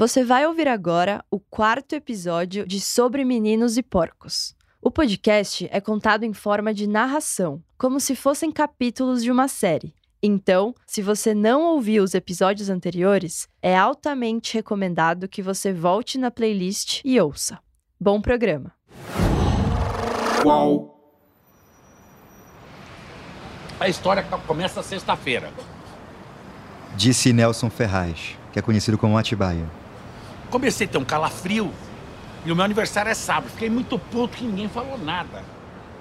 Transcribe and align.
Você 0.00 0.24
vai 0.24 0.46
ouvir 0.46 0.66
agora 0.66 1.22
o 1.30 1.38
quarto 1.38 1.94
episódio 1.94 2.66
de 2.66 2.80
Sobre 2.80 3.22
Meninos 3.22 3.76
e 3.76 3.82
Porcos. 3.82 4.56
O 4.80 4.90
podcast 4.90 5.68
é 5.70 5.78
contado 5.78 6.24
em 6.24 6.32
forma 6.32 6.72
de 6.72 6.86
narração, 6.86 7.62
como 7.76 8.00
se 8.00 8.16
fossem 8.16 8.50
capítulos 8.50 9.22
de 9.22 9.30
uma 9.30 9.46
série. 9.46 9.94
Então, 10.22 10.74
se 10.86 11.02
você 11.02 11.34
não 11.34 11.64
ouviu 11.64 12.02
os 12.02 12.14
episódios 12.14 12.70
anteriores, 12.70 13.46
é 13.60 13.76
altamente 13.76 14.54
recomendado 14.54 15.28
que 15.28 15.42
você 15.42 15.70
volte 15.70 16.16
na 16.16 16.30
playlist 16.30 17.02
e 17.04 17.20
ouça. 17.20 17.58
Bom 18.00 18.22
programa! 18.22 18.72
Qual? 20.42 20.98
A 23.78 23.86
história 23.86 24.22
começa 24.46 24.82
sexta-feira. 24.82 25.52
Disse 26.96 27.34
Nelson 27.34 27.68
Ferraz, 27.68 28.38
que 28.50 28.58
é 28.58 28.62
conhecido 28.62 28.96
como 28.96 29.18
Atibaia. 29.18 29.79
Comecei 30.50 30.86
a 30.86 30.90
ter 30.90 30.98
um 30.98 31.04
calafrio 31.04 31.72
e 32.44 32.50
o 32.50 32.56
meu 32.56 32.64
aniversário 32.64 33.10
é 33.10 33.14
sábado. 33.14 33.50
Fiquei 33.50 33.70
muito 33.70 33.98
puto 33.98 34.36
que 34.36 34.44
ninguém 34.44 34.68
falou 34.68 34.98
nada. 34.98 35.42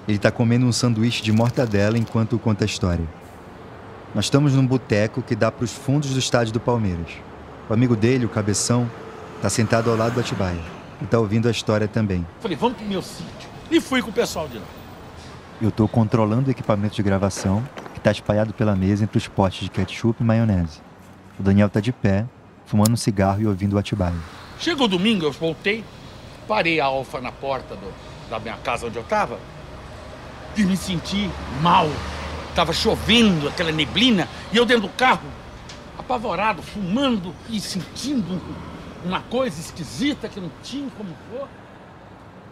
Ele 0.07 0.17
está 0.17 0.31
comendo 0.31 0.65
um 0.65 0.71
sanduíche 0.71 1.21
de 1.21 1.31
mortadela 1.31 1.97
enquanto 1.97 2.39
conta 2.39 2.63
a 2.63 2.67
história. 2.67 3.05
Nós 4.15 4.25
estamos 4.25 4.55
num 4.55 4.65
boteco 4.65 5.21
que 5.21 5.35
dá 5.35 5.51
para 5.51 5.63
os 5.63 5.71
fundos 5.71 6.11
do 6.11 6.19
estádio 6.19 6.51
do 6.51 6.59
Palmeiras. 6.59 7.11
O 7.69 7.73
amigo 7.73 7.95
dele, 7.95 8.25
o 8.25 8.29
Cabeção, 8.29 8.89
está 9.35 9.49
sentado 9.49 9.91
ao 9.91 9.95
lado 9.95 10.15
do 10.15 10.19
Atibaia 10.19 10.59
e 10.99 11.03
está 11.03 11.19
ouvindo 11.19 11.47
a 11.47 11.51
história 11.51 11.87
também. 11.87 12.25
Falei, 12.39 12.57
vamos 12.57 12.77
pro 12.77 12.87
meu 12.87 13.03
sítio. 13.03 13.49
E 13.69 13.79
fui 13.79 14.01
com 14.01 14.09
o 14.09 14.13
pessoal 14.13 14.47
de 14.47 14.57
lá. 14.57 14.65
Eu 15.61 15.69
estou 15.69 15.87
controlando 15.87 16.47
o 16.47 16.51
equipamento 16.51 16.95
de 16.95 17.03
gravação 17.03 17.63
que 17.93 17.99
está 17.99 18.11
espalhado 18.11 18.53
pela 18.53 18.75
mesa 18.75 19.03
entre 19.03 19.17
os 19.17 19.27
potes 19.27 19.59
de 19.59 19.69
ketchup 19.69 20.23
e 20.23 20.25
maionese. 20.25 20.79
O 21.39 21.43
Daniel 21.43 21.67
está 21.67 21.79
de 21.79 21.91
pé, 21.91 22.25
fumando 22.69 22.93
um 22.93 22.97
cigarro 22.97 23.41
e 23.41 23.47
ouvindo 23.47 23.75
o 23.75 23.79
Atibaia. 23.79 24.13
Chegou 24.59 24.87
domingo, 24.87 25.25
eu 25.25 25.31
voltei, 25.31 25.83
parei 26.47 26.79
a 26.79 26.85
Alfa 26.85 27.19
na 27.19 27.31
porta 27.31 27.75
do, 27.75 27.91
da 28.29 28.39
minha 28.39 28.57
casa 28.57 28.85
onde 28.85 28.95
eu 28.95 29.01
estava 29.01 29.39
e 30.55 30.63
me 30.63 30.77
senti 30.77 31.29
mal. 31.61 31.87
Tava 32.53 32.71
chovendo, 32.71 33.47
aquela 33.47 33.71
neblina, 33.71 34.27
e 34.51 34.57
eu 34.57 34.65
dentro 34.65 34.83
do 34.83 34.89
carro, 34.89 35.27
apavorado, 35.97 36.61
fumando 36.61 37.33
e 37.49 37.59
sentindo 37.59 38.39
uma 39.03 39.21
coisa 39.21 39.59
esquisita 39.59 40.27
que 40.27 40.39
não 40.39 40.51
tinha 40.61 40.89
como 40.95 41.09
for. 41.31 41.47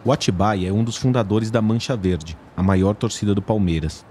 O 0.04 0.12
Atibaia 0.12 0.68
é 0.68 0.72
um 0.72 0.82
dos 0.82 0.96
fundadores 0.96 1.50
da 1.50 1.62
Mancha 1.62 1.96
Verde, 1.96 2.36
a 2.56 2.62
maior 2.62 2.94
torcida 2.94 3.34
do 3.34 3.42
Palmeiras. 3.42 4.04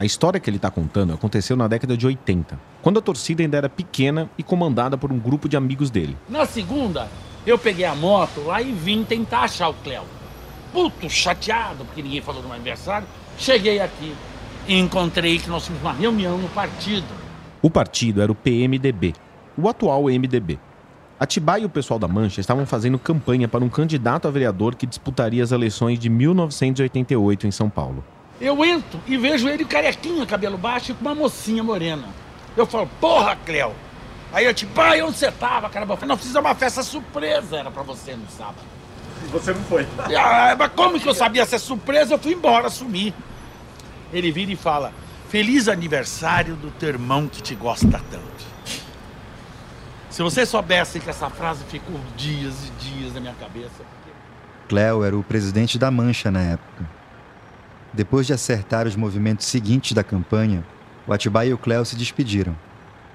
A 0.00 0.04
história 0.04 0.38
que 0.38 0.48
ele 0.48 0.58
está 0.58 0.70
contando 0.70 1.12
aconteceu 1.12 1.56
na 1.56 1.66
década 1.66 1.96
de 1.96 2.06
80, 2.06 2.56
quando 2.80 3.00
a 3.00 3.02
torcida 3.02 3.42
ainda 3.42 3.56
era 3.56 3.68
pequena 3.68 4.30
e 4.38 4.44
comandada 4.44 4.96
por 4.96 5.10
um 5.10 5.18
grupo 5.18 5.48
de 5.48 5.56
amigos 5.56 5.90
dele. 5.90 6.16
Na 6.28 6.46
segunda, 6.46 7.08
eu 7.44 7.58
peguei 7.58 7.84
a 7.84 7.96
moto 7.96 8.42
lá 8.42 8.62
e 8.62 8.70
vim 8.70 9.02
tentar 9.02 9.40
achar 9.40 9.68
o 9.68 9.74
Cléo. 9.74 10.04
Puto, 10.72 11.10
chateado, 11.10 11.84
porque 11.84 12.00
ninguém 12.00 12.20
falou 12.20 12.40
do 12.40 12.46
meu 12.46 12.54
aniversário. 12.54 13.08
Cheguei 13.36 13.80
aqui 13.80 14.14
e 14.68 14.78
encontrei 14.78 15.36
que 15.40 15.48
nós 15.48 15.64
tínhamos 15.64 15.82
uma 15.82 15.92
reunião 15.92 16.38
no 16.38 16.48
partido. 16.50 17.08
O 17.60 17.68
partido 17.68 18.22
era 18.22 18.30
o 18.30 18.36
PMDB, 18.36 19.14
o 19.56 19.68
atual 19.68 20.04
MDB. 20.04 20.60
Atibaia 21.18 21.62
e 21.62 21.66
o 21.66 21.68
pessoal 21.68 21.98
da 21.98 22.06
Mancha 22.06 22.40
estavam 22.40 22.64
fazendo 22.64 23.00
campanha 23.00 23.48
para 23.48 23.64
um 23.64 23.68
candidato 23.68 24.28
a 24.28 24.30
vereador 24.30 24.76
que 24.76 24.86
disputaria 24.86 25.42
as 25.42 25.50
eleições 25.50 25.98
de 25.98 26.08
1988 26.08 27.48
em 27.48 27.50
São 27.50 27.68
Paulo. 27.68 28.04
Eu 28.40 28.64
entro 28.64 29.00
e 29.06 29.16
vejo 29.16 29.48
ele 29.48 29.64
carequinho, 29.64 30.26
cabelo 30.26 30.56
baixo, 30.56 30.94
com 30.94 31.00
uma 31.00 31.14
mocinha 31.14 31.62
morena. 31.62 32.08
Eu 32.56 32.66
falo, 32.66 32.88
porra, 33.00 33.36
Cléo, 33.44 33.74
Aí 34.32 34.44
eu 34.44 34.52
tipo, 34.52 34.72
pai, 34.72 35.00
onde 35.02 35.16
você 35.16 35.30
tava, 35.32 35.70
cara? 35.70 35.86
Eu 35.86 35.96
falei, 35.96 36.08
não, 36.08 36.16
fiz 36.16 36.34
uma 36.34 36.54
festa 36.54 36.82
surpresa, 36.82 37.56
era 37.56 37.70
pra 37.70 37.82
você 37.82 38.14
no 38.14 38.28
sábado. 38.28 38.58
E 39.24 39.26
você 39.28 39.52
não 39.52 39.62
foi. 39.62 39.86
Ah, 40.16 40.54
mas 40.58 40.72
como 40.72 41.00
que 41.00 41.08
eu 41.08 41.14
sabia 41.14 41.46
ser 41.46 41.58
surpresa? 41.58 42.14
Eu 42.14 42.18
fui 42.18 42.34
embora, 42.34 42.68
sumi. 42.68 43.14
Ele 44.12 44.30
vira 44.30 44.52
e 44.52 44.56
fala, 44.56 44.92
feliz 45.28 45.66
aniversário 45.68 46.56
do 46.56 46.70
teu 46.70 46.90
irmão 46.90 47.26
que 47.26 47.42
te 47.42 47.54
gosta 47.54 48.00
tanto. 48.10 48.38
Se 50.10 50.22
você 50.22 50.44
soubesse 50.44 51.00
que 51.00 51.08
essa 51.08 51.30
frase 51.30 51.64
ficou 51.64 51.98
dias 52.16 52.54
e 52.66 52.84
dias 52.84 53.14
na 53.14 53.20
minha 53.20 53.34
cabeça. 53.34 53.82
Cléo 54.68 55.04
era 55.04 55.16
o 55.16 55.22
presidente 55.22 55.78
da 55.78 55.90
Mancha 55.90 56.30
na 56.30 56.40
época. 56.40 56.97
Depois 57.92 58.26
de 58.26 58.32
acertar 58.32 58.86
os 58.86 58.94
movimentos 58.94 59.46
seguintes 59.46 59.92
da 59.92 60.04
campanha, 60.04 60.64
o 61.06 61.12
Atibaia 61.12 61.48
e 61.48 61.54
o 61.54 61.58
Cléo 61.58 61.84
se 61.84 61.96
despediram. 61.96 62.54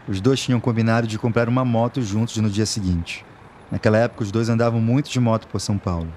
Os 0.08 0.20
dois 0.20 0.42
tinham 0.42 0.60
combinado 0.60 1.08
de 1.08 1.20
comprar 1.20 1.48
uma 1.48 1.64
moto 1.64 2.02
juntos 2.02 2.38
no 2.38 2.50
dia 2.50 2.66
seguinte. 2.66 3.24
Naquela 3.72 3.98
época, 3.98 4.24
os 4.24 4.32
dois 4.32 4.50
andavam 4.50 4.82
muito 4.82 5.10
de 5.10 5.20
moto 5.20 5.48
por 5.48 5.62
São 5.62 5.78
Paulo. 5.78 6.12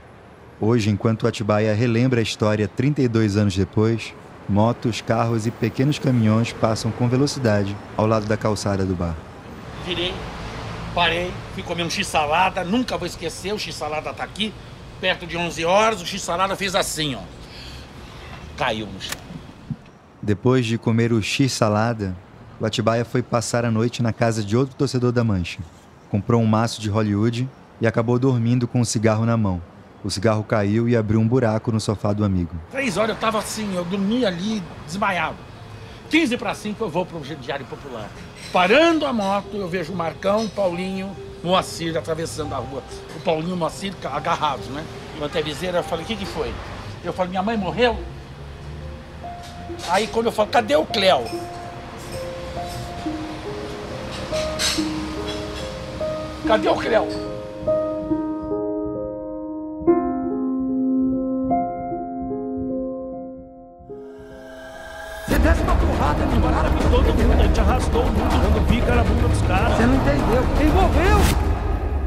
Hoje, 0.61 0.91
enquanto 0.91 1.27
Atibaia 1.27 1.75
relembra 1.75 2.21
a 2.21 2.23
história 2.23 2.67
32 2.67 3.37
anos 3.37 3.55
depois, 3.55 4.15
motos, 4.49 5.03
carros 5.03 5.47
e 5.47 5.51
pequenos 5.51 5.99
caminhões 5.99 6.53
passam 6.53 6.91
com 6.91 7.09
velocidade 7.09 7.77
ao 7.97 8.07
lado 8.07 8.27
da 8.27 8.37
calçada 8.37 8.85
do 8.85 8.95
bar. 8.95 9.15
Virei, 9.85 10.15
parei, 10.95 11.31
fui 11.55 11.63
comer 11.63 11.85
um 11.85 11.91
x-salada, 11.91 12.65
nunca 12.65 12.97
vou 12.97 13.07
esquecer, 13.07 13.53
o 13.53 13.59
x-salada 13.59 14.15
tá 14.15 14.25
aqui, 14.25 14.53
perto 15.01 15.27
de 15.27 15.37
11 15.37 15.65
horas, 15.65 16.01
o 16.01 16.07
x-salada 16.07 16.57
fez 16.57 16.75
assim, 16.75 17.15
ó. 17.15 17.36
Caiu 18.57 18.87
no 18.87 19.01
chão. 19.01 19.17
Depois 20.23 20.65
de 20.67 20.79
comer 20.79 21.13
o 21.13 21.23
x-salada, 21.23 22.17
o 22.59 22.65
Atibaia 22.65 23.05
foi 23.05 23.23
passar 23.23 23.65
a 23.65 23.71
noite 23.71 24.03
na 24.03 24.13
casa 24.13 24.43
de 24.43 24.57
outro 24.57 24.75
torcedor 24.75 25.13
da 25.13 25.23
Mancha. 25.23 25.61
Comprou 26.11 26.41
um 26.41 26.47
maço 26.47 26.81
de 26.81 26.89
Hollywood 26.89 27.49
e 27.81 27.87
acabou 27.87 28.19
dormindo 28.19 28.67
com 28.67 28.81
um 28.81 28.85
cigarro 28.85 29.27
na 29.27 29.37
mão. 29.37 29.61
O 30.03 30.11
cigarro 30.11 30.43
caiu 30.43 30.89
e 30.89 30.97
abriu 30.97 31.21
um 31.21 31.29
buraco 31.29 31.71
no 31.71 31.81
sofá 31.81 32.13
do 32.13 32.25
amigo. 32.25 32.57
Três 32.71 32.97
horas 32.97 33.11
eu 33.11 33.21
tava 33.21 33.39
assim, 33.39 33.75
eu 33.75 33.85
dormi 33.85 34.25
ali 34.25 34.63
desmaiado. 34.87 35.37
15 36.09 36.37
para 36.37 36.55
5 36.55 36.85
eu 36.85 36.89
vou 36.89 37.05
pro 37.05 37.21
Diário 37.21 37.67
Popular. 37.67 38.09
Parando 38.53 39.05
a 39.05 39.13
moto, 39.13 39.57
eu 39.57 39.69
vejo 39.69 39.93
o 39.93 39.97
Marcão, 39.97 40.49
Paulinho, 40.49 41.11
Moacir 41.43 41.97
atravessando 41.97 42.55
a 42.55 42.59
rua. 42.59 42.83
O 43.17 43.21
Paulinho 43.21 43.51
e 43.51 43.53
o 43.55 43.57
Moacir 43.57 43.93
agarrados, 44.05 44.67
né? 44.69 44.85
Levantei 45.15 45.43
a 45.43 45.45
viseira, 45.45 45.79
eu 45.79 45.85
falei, 45.85 46.05
o 46.05 46.09
que, 46.09 46.17
que 46.17 46.27
foi? 46.27 46.53
Eu 47.05 47.13
falei, 47.13 47.31
minha 47.31 47.43
mãe 47.43 47.57
morreu? 47.57 47.99
Aí 49.89 50.07
quando 50.07 50.27
eu 50.27 50.33
falo, 50.33 50.49
cadê 50.49 50.77
o 50.77 50.85
Cléo? 50.85 51.25
Cadê 56.47 56.69
o 56.69 56.77
Creu? 56.77 57.09
Você 65.27 65.39
desce 65.41 65.63
uma 65.63 65.75
porrada 65.75 66.25
no 66.27 66.41
cara 66.41 66.71
com 66.71 66.91
todo 66.91 67.15
mundo, 67.15 67.41
a 67.41 67.47
gente 67.47 67.61
arrastou 67.61 68.03
o 68.03 68.07
mundo 68.07 68.31
dando 68.31 68.69
pica 68.69 68.95
na 68.95 69.03
bunda 69.03 69.29
dos 69.29 69.43
caras. 69.43 69.77
Você 69.77 69.87
não 69.87 69.95
entendeu. 69.97 70.43
Envolveu! 70.65 71.47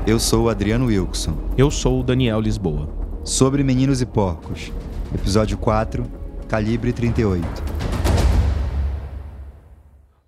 Eu 0.08 0.20
sou 0.20 0.46
o 0.46 0.50
Adriano 0.50 0.86
Wilson. 0.86 1.34
Eu 1.58 1.70
sou 1.70 2.00
o 2.00 2.04
Daniel 2.04 2.40
Lisboa. 2.40 2.88
Sobre 3.26 3.62
Meninos 3.62 4.02
e 4.02 4.06
Porcos. 4.06 4.72
Episódio 5.14 5.58
4, 5.58 6.06
Calibre 6.50 6.92
38. 6.92 7.46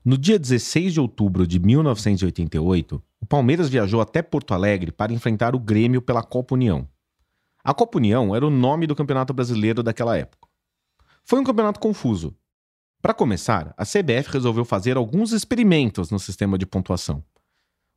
No 0.06 0.16
dia 0.16 0.38
16 0.38 0.94
de 0.94 1.00
outubro 1.00 1.48
de 1.48 1.58
1988, 1.58 3.02
o 3.20 3.26
Palmeiras 3.26 3.68
viajou 3.68 4.00
até 4.00 4.22
Porto 4.22 4.54
Alegre 4.54 4.92
para 4.92 5.12
enfrentar 5.12 5.56
o 5.56 5.60
Grêmio 5.60 6.00
pela 6.00 6.22
Copa 6.22 6.54
União. 6.54 6.88
A 7.64 7.74
Copa 7.74 7.98
União 7.98 8.36
era 8.36 8.46
o 8.46 8.52
nome 8.52 8.86
do 8.86 8.96
campeonato 8.96 9.34
brasileiro 9.34 9.82
daquela 9.82 10.16
época. 10.16 10.48
Foi 11.26 11.40
um 11.40 11.44
campeonato 11.44 11.80
confuso. 11.80 12.36
Para 13.02 13.16
começar, 13.16 13.74
a 13.76 13.84
CBF 13.84 14.32
resolveu 14.32 14.64
fazer 14.64 14.98
alguns 14.98 15.32
experimentos 15.32 16.12
no 16.12 16.20
sistema 16.20 16.56
de 16.56 16.68
pontuação. 16.68 17.24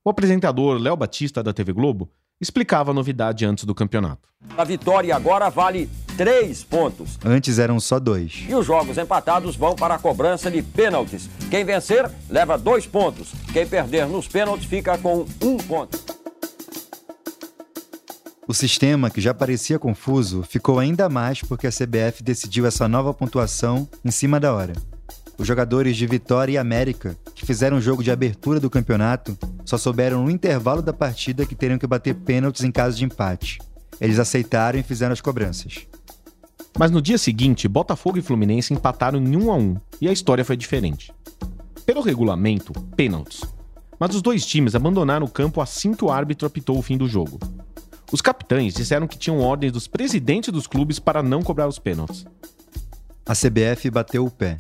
O 0.03 0.09
apresentador 0.09 0.79
Léo 0.79 0.97
Batista 0.97 1.43
da 1.43 1.53
TV 1.53 1.75
Globo 1.75 2.11
explicava 2.44 2.91
a 2.91 2.94
novidade 2.94 3.44
antes 3.44 3.64
do 3.64 3.75
campeonato. 3.75 4.29
A 4.56 4.62
vitória 4.62 5.17
agora 5.17 5.49
vale 5.49 5.88
três 6.17 6.62
pontos. 6.62 7.19
Antes 7.25 7.58
eram 7.58 7.81
só 7.81 7.99
dois. 7.99 8.44
E 8.49 8.55
os 8.55 8.67
jogos 8.67 8.99
empatados 8.99 9.56
vão 9.56 9.75
para 9.75 9.94
a 9.94 9.99
cobrança 9.99 10.50
de 10.50 10.62
pênaltis. 10.62 11.29
Quem 11.50 11.64
vencer 11.64 12.08
leva 12.29 12.58
dois 12.58 12.87
pontos. 12.87 13.32
Quem 13.52 13.67
perder 13.67 14.06
nos 14.06 14.29
pênaltis 14.29 14.67
fica 14.67 14.96
com 14.99 15.26
um 15.43 15.56
ponto. 15.56 15.99
O 18.46 18.52
sistema, 18.52 19.08
que 19.08 19.23
já 19.23 19.32
parecia 19.32 19.79
confuso, 19.79 20.43
ficou 20.43 20.79
ainda 20.79 21.08
mais 21.08 21.41
porque 21.41 21.67
a 21.67 21.70
CBF 21.70 22.23
decidiu 22.23 22.67
essa 22.67 22.87
nova 22.87 23.14
pontuação 23.14 23.88
em 24.05 24.11
cima 24.11 24.38
da 24.38 24.52
hora. 24.52 24.75
Os 25.36 25.46
jogadores 25.46 25.96
de 25.96 26.06
Vitória 26.06 26.52
e 26.52 26.58
América, 26.58 27.16
que 27.34 27.44
fizeram 27.44 27.78
o 27.78 27.81
jogo 27.81 28.04
de 28.04 28.10
abertura 28.10 28.60
do 28.60 28.70
campeonato, 28.70 29.36
só 29.64 29.76
souberam 29.76 30.22
no 30.25 30.31
intervalo 30.31 30.81
da 30.81 30.92
partida 30.92 31.44
que 31.44 31.56
teriam 31.56 31.78
que 31.78 31.86
bater 31.86 32.14
pênaltis 32.14 32.62
em 32.62 32.70
caso 32.70 32.96
de 32.96 33.04
empate. 33.04 33.58
Eles 34.00 34.20
aceitaram 34.20 34.78
e 34.78 34.82
fizeram 34.82 35.12
as 35.12 35.20
cobranças. 35.20 35.86
Mas 36.78 36.90
no 36.90 37.02
dia 37.02 37.19
seguinte, 37.19 37.66
Botafogo 37.66 38.19
e 38.19 38.22
Fluminense 38.22 38.72
empataram 38.72 39.19
em 39.19 39.36
1 39.36 39.50
a 39.50 39.56
1 39.56 39.76
e 40.00 40.08
a 40.08 40.12
história 40.12 40.44
foi 40.44 40.56
diferente. 40.56 41.12
Pelo 41.84 42.00
regulamento, 42.00 42.72
pênaltis. 42.96 43.42
Mas 43.98 44.14
os 44.14 44.22
dois 44.22 44.46
times 44.46 44.75
abandonaram 44.75 45.26
o 45.26 45.31
campo 45.31 45.60
assim 45.60 45.94
que 45.94 46.04
o 46.04 46.10
árbitro 46.10 46.46
apitou 46.46 46.78
o 46.78 46.82
fim 46.82 46.96
do 46.96 47.08
jogo. 47.08 47.38
Os 48.12 48.20
capitães 48.20 48.75
disseram 48.75 49.08
que 49.08 49.19
tinham 49.19 49.40
ordens 49.40 49.72
dos 49.72 49.88
presidentes 49.88 50.52
dos 50.52 50.66
clubes 50.69 51.00
para 51.00 51.22
não 51.22 51.42
cobrar 51.42 51.66
os 51.66 51.78
pênaltis. 51.78 52.25
A 53.26 53.32
CBF 53.34 53.90
bateu 53.90 54.25
o 54.25 54.31
pé 54.31 54.56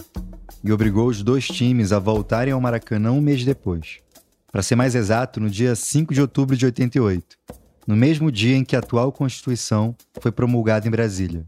e 0.62 0.72
obrigou 0.72 1.08
os 1.08 1.22
dois 1.22 1.46
times 1.46 1.92
a 1.92 1.98
voltarem 1.98 2.52
ao 2.52 2.60
Maracanã 2.60 3.12
um 3.12 3.20
mês 3.20 3.44
depois. 3.44 3.98
Para 4.52 4.62
ser 4.62 4.76
mais 4.76 4.94
exato, 4.94 5.40
no 5.40 5.50
dia 5.50 5.74
5 5.74 6.14
de 6.14 6.20
outubro 6.20 6.56
de 6.56 6.64
88, 6.64 7.36
no 7.86 7.96
mesmo 7.96 8.30
dia 8.30 8.56
em 8.56 8.64
que 8.64 8.76
a 8.76 8.78
atual 8.78 9.10
Constituição 9.10 9.96
foi 10.20 10.30
promulgada 10.30 10.86
em 10.86 10.90
Brasília. 10.90 11.44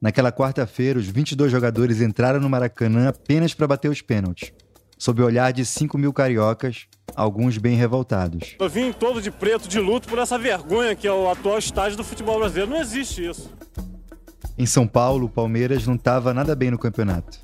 Naquela 0.00 0.30
quarta-feira, 0.30 0.98
os 0.98 1.06
22 1.06 1.50
jogadores 1.50 2.00
entraram 2.00 2.38
no 2.38 2.48
Maracanã 2.48 3.08
apenas 3.08 3.54
para 3.54 3.66
bater 3.66 3.90
os 3.90 4.02
pênaltis, 4.02 4.52
sob 4.98 5.22
o 5.22 5.24
olhar 5.24 5.52
de 5.52 5.64
5 5.64 5.96
mil 5.96 6.12
cariocas, 6.12 6.86
alguns 7.16 7.58
bem 7.58 7.76
revoltados. 7.76 8.54
Eu 8.58 8.68
vim 8.68 8.92
todo 8.92 9.20
de 9.20 9.30
preto, 9.30 9.68
de 9.68 9.80
luto, 9.80 10.08
por 10.08 10.18
essa 10.18 10.38
vergonha 10.38 10.94
que 10.94 11.06
é 11.06 11.12
o 11.12 11.30
atual 11.30 11.58
estágio 11.58 11.96
do 11.96 12.04
futebol 12.04 12.38
brasileiro. 12.38 12.70
Não 12.70 12.80
existe 12.80 13.28
isso. 13.28 13.50
Em 14.56 14.66
São 14.66 14.86
Paulo, 14.86 15.26
o 15.26 15.30
Palmeiras 15.30 15.86
não 15.86 15.94
estava 15.94 16.32
nada 16.32 16.54
bem 16.54 16.70
no 16.70 16.78
campeonato. 16.78 17.40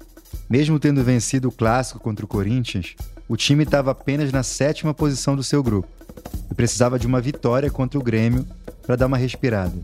Mesmo 0.51 0.81
tendo 0.81 1.05
vencido 1.05 1.47
o 1.47 1.53
clássico 1.53 2.01
contra 2.01 2.25
o 2.25 2.29
Corinthians, 2.29 2.97
o 3.29 3.37
time 3.37 3.63
estava 3.63 3.93
apenas 3.93 4.33
na 4.33 4.43
sétima 4.43 4.93
posição 4.93 5.37
do 5.37 5.45
seu 5.45 5.63
grupo 5.63 5.87
e 6.51 6.55
precisava 6.57 6.99
de 6.99 7.07
uma 7.07 7.21
vitória 7.21 7.71
contra 7.71 8.01
o 8.01 8.03
Grêmio 8.03 8.45
para 8.85 8.97
dar 8.97 9.07
uma 9.07 9.17
respirada. 9.17 9.77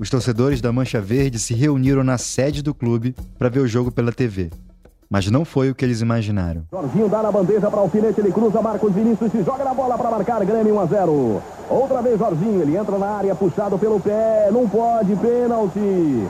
Os 0.00 0.10
torcedores 0.10 0.60
da 0.60 0.72
Mancha 0.72 1.00
Verde 1.00 1.38
se 1.38 1.54
reuniram 1.54 2.02
na 2.02 2.18
sede 2.18 2.62
do 2.62 2.74
clube 2.74 3.14
para 3.38 3.48
ver 3.48 3.60
o 3.60 3.68
jogo 3.68 3.92
pela 3.92 4.10
TV. 4.10 4.50
Mas 5.08 5.30
não 5.30 5.44
foi 5.44 5.70
o 5.70 5.74
que 5.74 5.84
eles 5.84 6.00
imaginaram. 6.00 6.64
Jorginho 6.72 7.08
dá 7.08 7.22
na 7.22 7.30
bandeja 7.30 7.70
para 7.70 7.78
o 7.78 7.82
alfinete, 7.82 8.20
ele 8.20 8.32
cruza 8.32 8.60
Marcos 8.60 8.92
Vinícius 8.92 9.32
e 9.34 9.44
joga 9.44 9.62
na 9.62 9.72
bola 9.72 9.96
para 9.96 10.10
marcar 10.10 10.44
Grêmio 10.44 10.74
1 10.74 10.80
a 10.80 10.86
0. 10.86 11.42
Outra 11.70 12.02
vez 12.02 12.18
Jorginho, 12.18 12.60
ele 12.60 12.76
entra 12.76 12.98
na 12.98 13.06
área 13.06 13.36
puxado 13.36 13.78
pelo 13.78 14.00
pé, 14.00 14.50
não 14.50 14.68
pode, 14.68 15.14
pênalti. 15.14 16.26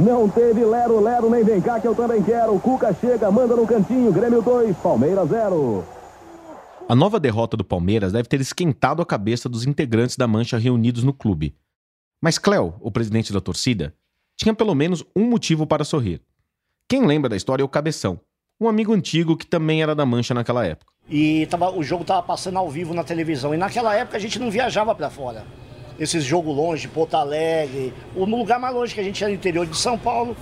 Não 0.00 0.30
teve 0.30 0.64
Lero, 0.64 0.98
Lero, 0.98 1.28
nem 1.28 1.44
vem 1.44 1.60
cá 1.60 1.78
que 1.78 1.86
eu 1.86 1.94
também 1.94 2.22
quero. 2.22 2.58
Cuca 2.58 2.94
chega, 2.94 3.30
manda 3.30 3.54
no 3.54 3.66
cantinho, 3.66 4.10
Grêmio 4.10 4.40
2, 4.40 4.74
Palmeiras 4.78 5.28
0. 5.28 5.84
A 6.88 6.94
nova 6.94 7.20
derrota 7.20 7.54
do 7.54 7.62
Palmeiras 7.62 8.10
deve 8.10 8.26
ter 8.26 8.40
esquentado 8.40 9.02
a 9.02 9.06
cabeça 9.06 9.46
dos 9.46 9.66
integrantes 9.66 10.16
da 10.16 10.26
Mancha 10.26 10.56
reunidos 10.56 11.04
no 11.04 11.12
clube. 11.12 11.54
Mas 12.18 12.38
Cléo, 12.38 12.74
o 12.80 12.90
presidente 12.90 13.30
da 13.30 13.42
torcida, 13.42 13.94
tinha 14.38 14.54
pelo 14.54 14.74
menos 14.74 15.04
um 15.14 15.28
motivo 15.28 15.66
para 15.66 15.84
sorrir. 15.84 16.22
Quem 16.88 17.04
lembra 17.04 17.28
da 17.28 17.36
história 17.36 17.62
é 17.62 17.64
o 17.64 17.68
Cabeção, 17.68 18.18
um 18.58 18.68
amigo 18.68 18.94
antigo 18.94 19.36
que 19.36 19.46
também 19.46 19.82
era 19.82 19.94
da 19.94 20.06
Mancha 20.06 20.32
naquela 20.32 20.64
época. 20.64 20.90
E 21.10 21.46
tava, 21.46 21.70
o 21.70 21.82
jogo 21.82 22.02
estava 22.02 22.22
passando 22.22 22.56
ao 22.58 22.70
vivo 22.70 22.94
na 22.94 23.04
televisão. 23.04 23.54
E 23.54 23.58
naquela 23.58 23.94
época 23.94 24.16
a 24.16 24.20
gente 24.20 24.38
não 24.38 24.50
viajava 24.50 24.94
para 24.94 25.10
fora. 25.10 25.44
Esses 26.00 26.24
jogos 26.24 26.56
longe, 26.56 26.88
Porto 26.88 27.14
Alegre. 27.14 27.92
O 28.16 28.24
lugar 28.24 28.58
mais 28.58 28.74
longe 28.74 28.94
que 28.94 29.00
a 29.00 29.04
gente 29.04 29.22
era 29.22 29.30
no 29.30 29.36
interior 29.36 29.66
de 29.66 29.76
São 29.76 29.98
Paulo, 29.98 30.34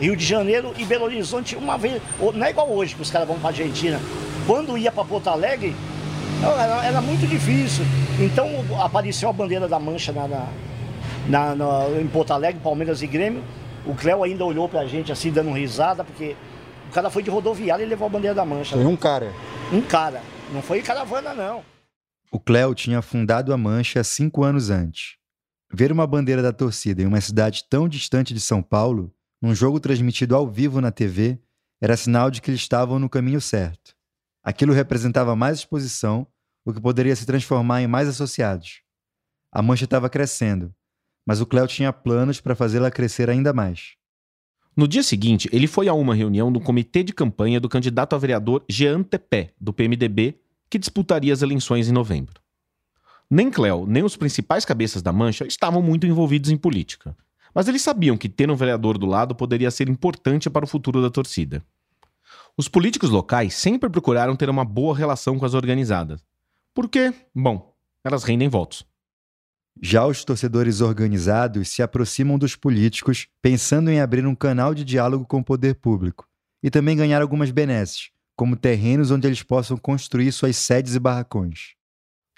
Rio 0.00 0.16
de 0.16 0.24
Janeiro 0.24 0.74
e 0.76 0.84
Belo 0.84 1.04
Horizonte, 1.04 1.54
uma 1.54 1.78
vez. 1.78 2.02
Não 2.18 2.44
é 2.44 2.50
igual 2.50 2.68
hoje 2.68 2.96
que 2.96 3.02
os 3.02 3.10
caras 3.10 3.28
vão 3.28 3.38
para 3.38 3.50
Argentina. 3.50 4.00
Quando 4.44 4.76
ia 4.76 4.90
para 4.90 5.04
Porto 5.04 5.28
Alegre, 5.28 5.74
era, 6.42 6.84
era, 6.84 7.00
muito 7.00 7.26
difícil. 7.28 7.84
Então 8.18 8.50
apareceu 8.82 9.28
a 9.28 9.32
bandeira 9.32 9.68
da 9.68 9.78
Mancha 9.78 10.12
na, 10.12 10.26
na, 11.28 11.54
na, 11.54 12.00
em 12.00 12.06
Porto 12.08 12.32
Alegre, 12.32 12.60
Palmeiras 12.60 13.00
e 13.00 13.06
Grêmio. 13.06 13.42
O 13.86 13.94
Cléo 13.94 14.24
ainda 14.24 14.44
olhou 14.44 14.68
pra 14.68 14.84
gente 14.86 15.12
assim, 15.12 15.30
dando 15.30 15.52
risada, 15.52 16.02
porque 16.02 16.34
o 16.90 16.92
cara 16.92 17.08
foi 17.08 17.22
de 17.22 17.30
rodoviária 17.30 17.84
e 17.84 17.86
levou 17.86 18.06
a 18.06 18.10
bandeira 18.10 18.34
da 18.34 18.44
Mancha. 18.44 18.74
Foi 18.74 18.84
um 18.84 18.96
cara. 18.96 19.32
Um 19.72 19.80
cara. 19.80 20.20
Não 20.52 20.60
foi 20.60 20.82
caravana, 20.82 21.34
não. 21.34 21.73
O 22.34 22.40
Cléo 22.40 22.74
tinha 22.74 23.00
fundado 23.00 23.52
a 23.52 23.56
Mancha 23.56 24.02
cinco 24.02 24.42
anos 24.42 24.68
antes. 24.68 25.18
Ver 25.72 25.92
uma 25.92 26.04
bandeira 26.04 26.42
da 26.42 26.52
torcida 26.52 27.00
em 27.00 27.06
uma 27.06 27.20
cidade 27.20 27.62
tão 27.70 27.88
distante 27.88 28.34
de 28.34 28.40
São 28.40 28.60
Paulo, 28.60 29.14
num 29.40 29.54
jogo 29.54 29.78
transmitido 29.78 30.34
ao 30.34 30.50
vivo 30.50 30.80
na 30.80 30.90
TV, 30.90 31.38
era 31.80 31.96
sinal 31.96 32.32
de 32.32 32.42
que 32.42 32.50
eles 32.50 32.60
estavam 32.60 32.98
no 32.98 33.08
caminho 33.08 33.40
certo. 33.40 33.94
Aquilo 34.42 34.72
representava 34.72 35.36
mais 35.36 35.58
exposição, 35.58 36.26
o 36.64 36.72
que 36.72 36.80
poderia 36.80 37.14
se 37.14 37.24
transformar 37.24 37.82
em 37.82 37.86
mais 37.86 38.08
associados. 38.08 38.82
A 39.52 39.62
mancha 39.62 39.84
estava 39.84 40.10
crescendo, 40.10 40.74
mas 41.24 41.40
o 41.40 41.46
Cléo 41.46 41.68
tinha 41.68 41.92
planos 41.92 42.40
para 42.40 42.56
fazê-la 42.56 42.90
crescer 42.90 43.30
ainda 43.30 43.52
mais. 43.52 43.92
No 44.76 44.88
dia 44.88 45.04
seguinte, 45.04 45.48
ele 45.52 45.68
foi 45.68 45.86
a 45.86 45.94
uma 45.94 46.16
reunião 46.16 46.50
do 46.50 46.58
comitê 46.58 47.04
de 47.04 47.12
campanha 47.12 47.60
do 47.60 47.68
candidato 47.68 48.16
a 48.16 48.18
vereador 48.18 48.64
Jean 48.68 49.04
Tepé, 49.04 49.54
do 49.60 49.72
PMDB, 49.72 50.40
que 50.74 50.78
disputaria 50.80 51.32
as 51.32 51.40
eleições 51.40 51.88
em 51.88 51.92
novembro. 51.92 52.34
Nem 53.30 53.48
Cléo, 53.48 53.86
nem 53.86 54.02
os 54.02 54.16
principais 54.16 54.64
cabeças 54.64 55.02
da 55.02 55.12
Mancha 55.12 55.46
estavam 55.46 55.80
muito 55.80 56.04
envolvidos 56.04 56.50
em 56.50 56.56
política, 56.56 57.16
mas 57.54 57.68
eles 57.68 57.80
sabiam 57.80 58.16
que 58.16 58.28
ter 58.28 58.50
um 58.50 58.56
vereador 58.56 58.98
do 58.98 59.06
lado 59.06 59.36
poderia 59.36 59.70
ser 59.70 59.88
importante 59.88 60.50
para 60.50 60.64
o 60.64 60.68
futuro 60.68 61.00
da 61.00 61.08
torcida. 61.08 61.64
Os 62.56 62.66
políticos 62.66 63.08
locais 63.08 63.54
sempre 63.54 63.88
procuraram 63.88 64.34
ter 64.34 64.50
uma 64.50 64.64
boa 64.64 64.96
relação 64.96 65.38
com 65.38 65.46
as 65.46 65.54
organizadas, 65.54 66.20
porque, 66.74 67.14
bom, 67.32 67.72
elas 68.02 68.24
rendem 68.24 68.48
votos. 68.48 68.84
Já 69.80 70.04
os 70.04 70.24
torcedores 70.24 70.80
organizados 70.80 71.68
se 71.68 71.84
aproximam 71.84 72.36
dos 72.36 72.56
políticos 72.56 73.28
pensando 73.40 73.92
em 73.92 74.00
abrir 74.00 74.26
um 74.26 74.34
canal 74.34 74.74
de 74.74 74.82
diálogo 74.82 75.24
com 75.24 75.38
o 75.38 75.44
poder 75.44 75.76
público 75.76 76.26
e 76.60 76.68
também 76.68 76.96
ganhar 76.96 77.22
algumas 77.22 77.52
benesses, 77.52 78.10
como 78.36 78.56
terrenos 78.56 79.10
onde 79.10 79.26
eles 79.26 79.42
possam 79.42 79.76
construir 79.76 80.32
suas 80.32 80.56
sedes 80.56 80.94
e 80.94 80.98
barracões. 80.98 81.74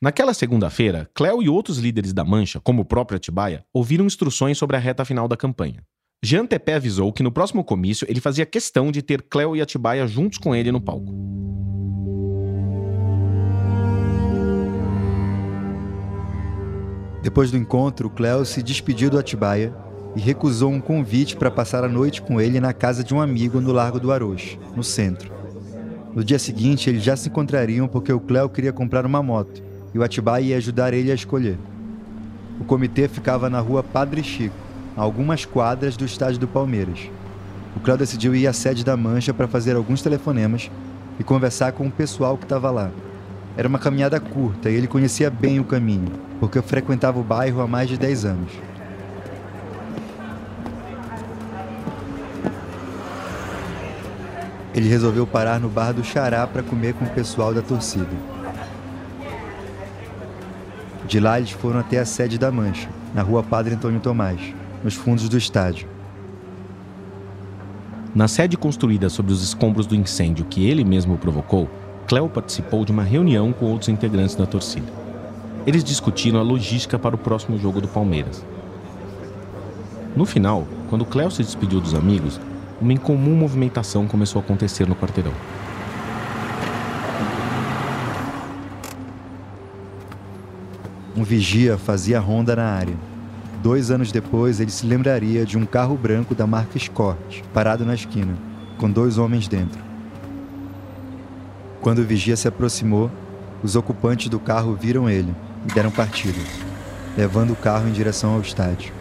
Naquela 0.01 0.35
segunda-feira, 0.35 1.11
Cléo 1.15 1.43
e 1.43 1.49
outros 1.49 1.79
líderes 1.79 2.13
da 2.13 2.23
Mancha, 2.23 2.61
como 2.61 2.83
o 2.83 2.85
próprio 2.85 3.17
Atibaia, 3.17 3.65
ouviram 3.73 4.05
instruções 4.05 4.59
sobre 4.59 4.77
a 4.77 4.79
reta 4.79 5.05
final 5.05 5.27
da 5.27 5.37
campanha. 5.37 5.83
Jean 6.23 6.47
Tepé 6.47 6.75
avisou 6.75 7.13
que 7.13 7.23
no 7.23 7.33
próximo 7.33 7.65
comício 7.65 8.07
ele 8.11 8.21
fazia 8.21 8.45
questão 8.45 8.91
de 8.91 9.01
ter 9.01 9.23
Cléo 9.23 9.57
e 9.57 9.63
Atibaia 9.63 10.07
juntos 10.07 10.39
com 10.39 10.55
ele 10.55 10.71
no 10.71 10.81
palco. 10.81 11.15
Depois 17.23 17.51
do 17.51 17.57
encontro, 17.57 18.11
Cléo 18.11 18.45
se 18.45 18.63
despediu 18.63 19.11
do 19.11 19.19
Atibaia 19.19 19.75
e 20.15 20.21
recusou 20.21 20.71
um 20.71 20.81
convite 20.81 21.37
para 21.37 21.51
passar 21.51 21.85
a 21.85 21.89
noite 21.89 22.23
com 22.23 22.41
ele 22.41 22.61
na 22.61 22.73
casa 22.73 23.03
de 23.03 23.15
um 23.15 23.21
amigo 23.21 23.61
no 23.61 23.73
Largo 23.73 23.99
do 23.99 24.13
Aroz, 24.13 24.59
no 24.77 24.85
centro. 24.85 25.46
No 26.17 26.25
dia 26.25 26.39
seguinte, 26.39 26.89
eles 26.89 27.03
já 27.03 27.15
se 27.15 27.29
encontrariam 27.29 27.87
porque 27.87 28.11
o 28.11 28.19
Cléo 28.19 28.49
queria 28.49 28.73
comprar 28.73 29.05
uma 29.05 29.23
moto 29.23 29.63
e 29.93 29.99
o 29.99 30.03
Atibaia 30.03 30.45
ia 30.45 30.57
ajudar 30.57 30.95
ele 30.95 31.13
a 31.13 31.15
escolher. 31.15 31.59
O 32.59 32.65
comitê 32.65 33.07
ficava 33.07 33.51
na 33.51 33.61
rua 33.61 33.83
Padre 33.83 34.25
Chico, 34.25 34.57
a 34.97 35.02
algumas 35.02 35.45
quadras 35.45 35.95
do 35.95 36.07
estádio 36.07 36.38
do 36.40 36.49
Palmeiras. 36.49 37.11
O 37.76 37.81
Cléo 37.81 37.99
decidiu 37.99 38.35
ir 38.35 38.47
à 38.47 38.55
sede 38.55 38.83
da 38.83 38.97
Mancha 38.97 39.35
para 39.35 39.47
fazer 39.47 39.76
alguns 39.76 40.00
telefonemas 40.00 40.71
e 41.21 41.23
conversar 41.23 41.73
com 41.73 41.87
o 41.87 41.93
pessoal 41.93 42.38
que 42.38 42.45
estava 42.45 42.71
lá. 42.71 42.90
Era 43.55 43.69
uma 43.69 43.79
caminhada 43.79 44.19
curta 44.19 44.71
e 44.71 44.75
ele 44.75 44.87
conhecia 44.87 45.29
bem 45.29 45.61
o 45.61 45.64
caminho, 45.64 46.11
porque 46.40 46.57
eu 46.57 46.62
frequentava 46.62 47.21
o 47.21 47.23
bairro 47.23 47.61
há 47.61 47.67
mais 47.67 47.90
de 47.90 47.99
10 47.99 48.25
anos. 48.25 48.52
Ele 54.76 54.90
resolveu 54.90 55.26
parar 55.26 55.59
no 55.59 55.71
bar 55.71 55.92
do 55.92 56.04
Xará 56.04 56.47
para 56.47 56.62
comer 56.62 56.92
com 56.92 57.06
o 57.06 57.11
pessoal 57.11 57.54
da 57.54 57.62
torcida. 57.62 58.06
De 61.09 61.18
lá 61.18 61.38
eles 61.38 61.50
foram 61.50 61.80
até 61.80 61.99
a 61.99 62.04
sede 62.04 62.37
da 62.37 62.52
Mancha, 62.52 62.90
na 63.14 63.23
rua 63.23 63.42
Padre 63.42 63.75
Antônio 63.75 64.00
Tomás, 64.00 64.38
nos 64.85 64.92
fundos 64.95 65.30
do 65.30 65.38
estádio. 65.38 65.88
Na 68.14 68.28
sede 68.28 68.56
construída 68.59 69.09
sobre 69.09 69.33
os 69.33 69.42
escombros 69.42 69.87
do 69.87 69.95
incêndio 69.95 70.45
que 70.45 70.68
ele 70.68 70.85
mesmo 70.85 71.16
provocou, 71.16 71.71
Cléo 72.06 72.28
participou 72.28 72.85
de 72.85 72.92
uma 72.92 73.02
reunião 73.02 73.54
com 73.54 73.66
outros 73.66 73.88
integrantes 73.88 74.37
da 74.37 74.45
torcida. 74.45 74.92
Eles 75.66 75.83
discutiram 75.83 76.38
a 76.38 76.42
logística 76.42 76.99
para 76.99 77.14
o 77.14 77.18
próximo 77.18 77.59
jogo 77.59 77.80
do 77.80 77.88
Palmeiras. 77.88 78.45
No 80.14 80.26
final, 80.26 80.66
quando 80.90 81.04
Cléo 81.06 81.30
se 81.30 81.42
despediu 81.42 81.80
dos 81.80 81.95
amigos, 81.95 82.38
uma 82.80 82.92
incomum 82.92 83.35
movimentação 83.35 84.06
começou 84.06 84.40
a 84.40 84.45
acontecer 84.45 84.87
no 84.87 84.95
quarteirão. 84.95 85.33
Um 91.16 91.23
vigia 91.23 91.78
fazia 91.78 92.21
ronda 92.21 92.54
na 92.54 92.64
área. 92.64 92.95
Dois 93.62 93.90
anos 93.90 94.12
depois, 94.12 94.61
ele 94.61 94.71
se 94.71 94.87
lembraria 94.87 95.47
de 95.47 95.56
um 95.56 95.64
carro 95.64 95.97
branco 95.97 96.35
da 96.35 96.47
marca 96.47 96.76
Escort, 96.76 97.42
parado 97.54 97.87
na 97.87 97.95
esquina, 97.95 98.37
com 98.76 98.90
dois 98.90 99.16
homens 99.16 99.49
dentro. 99.49 99.80
Quando 101.80 102.00
o 102.00 102.04
vigia 102.04 102.37
se 102.37 102.47
aproximou, 102.47 103.11
os 103.62 103.76
ocupantes 103.76 104.28
do 104.28 104.38
carro 104.38 104.75
viram 104.75 105.09
ele 105.09 105.35
e 105.64 105.73
deram 105.73 105.90
partida, 105.90 106.38
levando 107.16 107.52
o 107.52 107.56
carro 107.56 107.88
em 107.88 107.92
direção 107.92 108.35
ao 108.35 108.40
estádio. 108.40 108.96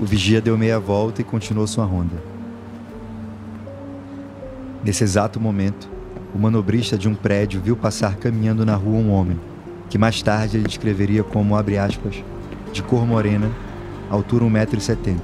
O 0.00 0.04
vigia 0.04 0.40
deu 0.40 0.58
meia 0.58 0.80
volta 0.80 1.20
e 1.20 1.24
continuou 1.24 1.66
sua 1.66 1.84
ronda. 1.84 2.16
Nesse 4.82 5.04
exato 5.04 5.40
momento, 5.40 5.88
o 6.34 6.38
manobrista 6.38 6.98
de 6.98 7.08
um 7.08 7.14
prédio 7.14 7.60
viu 7.60 7.76
passar 7.76 8.16
caminhando 8.16 8.66
na 8.66 8.74
rua 8.74 8.98
um 8.98 9.10
homem, 9.12 9.38
que 9.88 9.96
mais 9.96 10.20
tarde 10.20 10.56
ele 10.56 10.66
descreveria 10.66 11.22
como, 11.22 11.56
abre 11.56 11.78
aspas, 11.78 12.22
de 12.72 12.82
cor 12.82 13.06
morena, 13.06 13.48
altura 14.10 14.44
1,70m. 14.44 15.16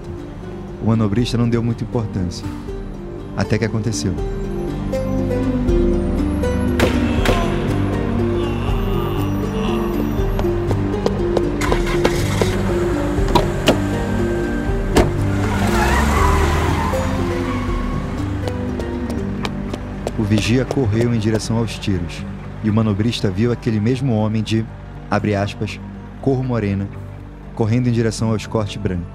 O 0.83 0.87
manobrista 0.87 1.37
não 1.37 1.49
deu 1.49 1.63
muita 1.63 1.83
importância. 1.83 2.47
Até 3.37 3.59
que 3.59 3.65
aconteceu. 3.65 4.15
Vigia 20.31 20.65
correu 20.65 21.13
em 21.13 21.19
direção 21.19 21.59
aos 21.59 21.77
tiros, 21.77 22.25
e 22.63 22.71
o 22.71 22.73
manobrista 22.73 23.29
viu 23.29 23.51
aquele 23.51 23.81
mesmo 23.81 24.15
homem 24.15 24.45
de, 24.45 24.65
abre 25.11 25.35
aspas, 25.35 25.81
cor 26.23 26.45
morena, 26.45 26.89
correndo 27.57 27.89
em 27.89 27.93
direção 27.93 28.29
ao 28.29 28.37
escorte 28.37 28.79
branco, 28.79 29.11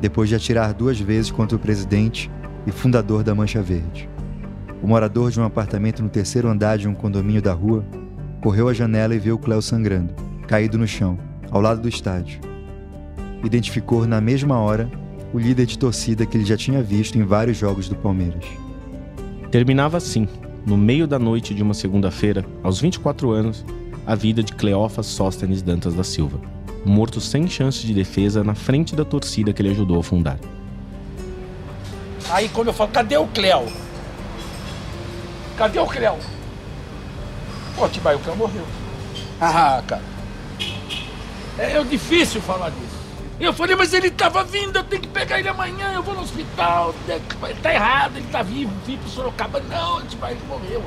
depois 0.00 0.28
de 0.28 0.36
atirar 0.36 0.72
duas 0.72 1.00
vezes 1.00 1.32
contra 1.32 1.56
o 1.56 1.58
presidente 1.58 2.30
e 2.64 2.70
fundador 2.70 3.24
da 3.24 3.34
Mancha 3.34 3.60
Verde. 3.60 4.08
O 4.80 4.86
morador 4.86 5.32
de 5.32 5.40
um 5.40 5.44
apartamento 5.44 6.00
no 6.00 6.08
terceiro 6.08 6.46
andar 6.46 6.78
de 6.78 6.86
um 6.86 6.94
condomínio 6.94 7.42
da 7.42 7.52
rua 7.52 7.84
correu 8.40 8.68
à 8.68 8.72
janela 8.72 9.16
e 9.16 9.18
viu 9.18 9.36
Cléo 9.36 9.60
sangrando, 9.60 10.14
caído 10.46 10.78
no 10.78 10.86
chão, 10.86 11.18
ao 11.50 11.60
lado 11.60 11.82
do 11.82 11.88
estádio. 11.88 12.40
Identificou 13.42 14.06
na 14.06 14.20
mesma 14.20 14.60
hora 14.60 14.88
o 15.34 15.40
líder 15.40 15.66
de 15.66 15.76
torcida 15.76 16.24
que 16.24 16.36
ele 16.36 16.44
já 16.44 16.56
tinha 16.56 16.80
visto 16.80 17.18
em 17.18 17.24
vários 17.24 17.56
jogos 17.56 17.88
do 17.88 17.96
Palmeiras. 17.96 18.44
Terminava 19.50 19.96
assim, 19.96 20.28
no 20.64 20.76
meio 20.76 21.08
da 21.08 21.18
noite 21.18 21.52
de 21.52 21.60
uma 21.60 21.74
segunda-feira, 21.74 22.46
aos 22.62 22.80
24 22.80 23.32
anos, 23.32 23.64
a 24.06 24.14
vida 24.14 24.44
de 24.44 24.52
Cleófas 24.52 25.06
Sóstenes 25.06 25.60
Dantas 25.60 25.92
da 25.92 26.04
Silva, 26.04 26.40
morto 26.84 27.20
sem 27.20 27.48
chance 27.48 27.84
de 27.84 27.92
defesa 27.92 28.44
na 28.44 28.54
frente 28.54 28.94
da 28.94 29.04
torcida 29.04 29.52
que 29.52 29.60
ele 29.60 29.70
ajudou 29.70 29.98
a 29.98 30.04
fundar. 30.04 30.38
Aí 32.30 32.48
quando 32.48 32.68
eu 32.68 32.72
falo, 32.72 32.92
cadê 32.92 33.16
o 33.16 33.26
Cléo? 33.26 33.66
Cadê 35.58 35.80
o 35.80 35.86
Cléo? 35.86 36.16
Pô, 37.74 37.88
Tibai, 37.88 38.14
o 38.14 38.20
Cléo 38.20 38.36
morreu. 38.36 38.64
Ah, 39.40 39.82
cara. 39.84 40.02
É, 41.58 41.76
é 41.76 41.82
difícil 41.82 42.40
falar 42.40 42.70
disso. 42.70 42.99
Eu 43.40 43.54
falei, 43.54 43.74
mas 43.74 43.94
ele 43.94 44.10
tava 44.10 44.44
vindo, 44.44 44.76
eu 44.76 44.84
tenho 44.84 45.00
que 45.00 45.08
pegar 45.08 45.38
ele 45.38 45.48
amanhã, 45.48 45.92
eu 45.94 46.02
vou 46.02 46.14
no 46.14 46.20
hospital. 46.20 46.94
Ele 47.08 47.60
tá 47.62 47.72
errado, 47.72 48.18
ele 48.18 48.26
tá 48.30 48.42
vivo, 48.42 48.70
vim 48.86 48.98
pro 48.98 49.08
Sorocaba. 49.08 49.60
Não, 49.60 50.00
ele 50.00 50.40
morreu. 50.46 50.84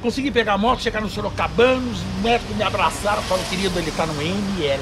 Consegui 0.00 0.30
pegar 0.30 0.52
a 0.52 0.58
moto, 0.58 0.82
chegar 0.82 1.00
no 1.00 1.10
Sorocabano, 1.10 1.90
os 1.90 2.00
médicos 2.22 2.56
me 2.56 2.62
abraçaram, 2.62 3.20
falaram, 3.22 3.46
querido, 3.48 3.76
ele 3.78 3.90
tá 3.90 4.06
no 4.06 4.14
ML. 4.22 4.80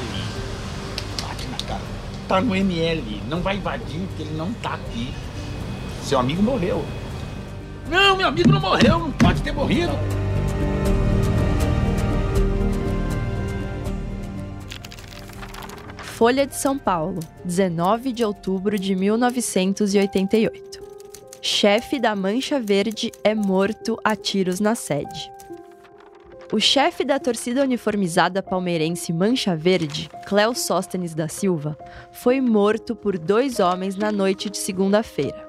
Bate 1.22 1.46
na 1.48 1.56
cara. 1.66 1.80
Tá 2.28 2.40
no 2.42 2.54
ML, 2.54 3.22
não 3.26 3.40
vai 3.40 3.56
invadir, 3.56 4.00
porque 4.08 4.22
ele 4.22 4.36
não 4.36 4.52
tá 4.52 4.74
aqui. 4.74 5.12
Seu 6.02 6.18
amigo 6.18 6.42
morreu. 6.42 6.84
Não, 7.88 8.16
meu 8.18 8.28
amigo 8.28 8.50
não 8.50 8.60
morreu, 8.60 8.98
não 8.98 9.12
pode 9.12 9.40
ter 9.40 9.50
morrido. 9.50 9.92
Folha 16.18 16.44
de 16.44 16.56
São 16.56 16.76
Paulo, 16.76 17.20
19 17.44 18.10
de 18.10 18.24
outubro 18.24 18.76
de 18.76 18.96
1988. 18.96 20.82
Chefe 21.40 22.00
da 22.00 22.16
Mancha 22.16 22.58
Verde 22.58 23.12
é 23.22 23.36
morto 23.36 23.96
a 24.02 24.16
tiros 24.16 24.58
na 24.58 24.74
sede. 24.74 25.30
O 26.52 26.58
chefe 26.58 27.04
da 27.04 27.20
torcida 27.20 27.62
uniformizada 27.62 28.42
palmeirense 28.42 29.12
Mancha 29.12 29.54
Verde, 29.54 30.10
Cléo 30.26 30.56
Sóstenes 30.56 31.14
da 31.14 31.28
Silva, 31.28 31.78
foi 32.10 32.40
morto 32.40 32.96
por 32.96 33.16
dois 33.16 33.60
homens 33.60 33.94
na 33.94 34.10
noite 34.10 34.50
de 34.50 34.58
segunda-feira. 34.58 35.48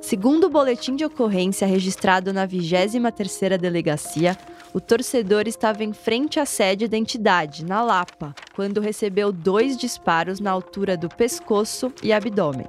Segundo 0.00 0.44
o 0.44 0.50
boletim 0.50 0.96
de 0.96 1.04
ocorrência 1.04 1.66
registrado 1.66 2.32
na 2.32 2.48
23ª 2.48 3.58
Delegacia, 3.58 4.34
o 4.74 4.80
torcedor 4.80 5.46
estava 5.46 5.84
em 5.84 5.92
frente 5.92 6.40
à 6.40 6.44
sede 6.44 6.88
da 6.88 6.96
entidade, 6.96 7.64
na 7.64 7.80
Lapa, 7.80 8.34
quando 8.56 8.80
recebeu 8.80 9.30
dois 9.30 9.76
disparos 9.76 10.40
na 10.40 10.50
altura 10.50 10.96
do 10.96 11.08
pescoço 11.08 11.92
e 12.02 12.12
abdômen. 12.12 12.66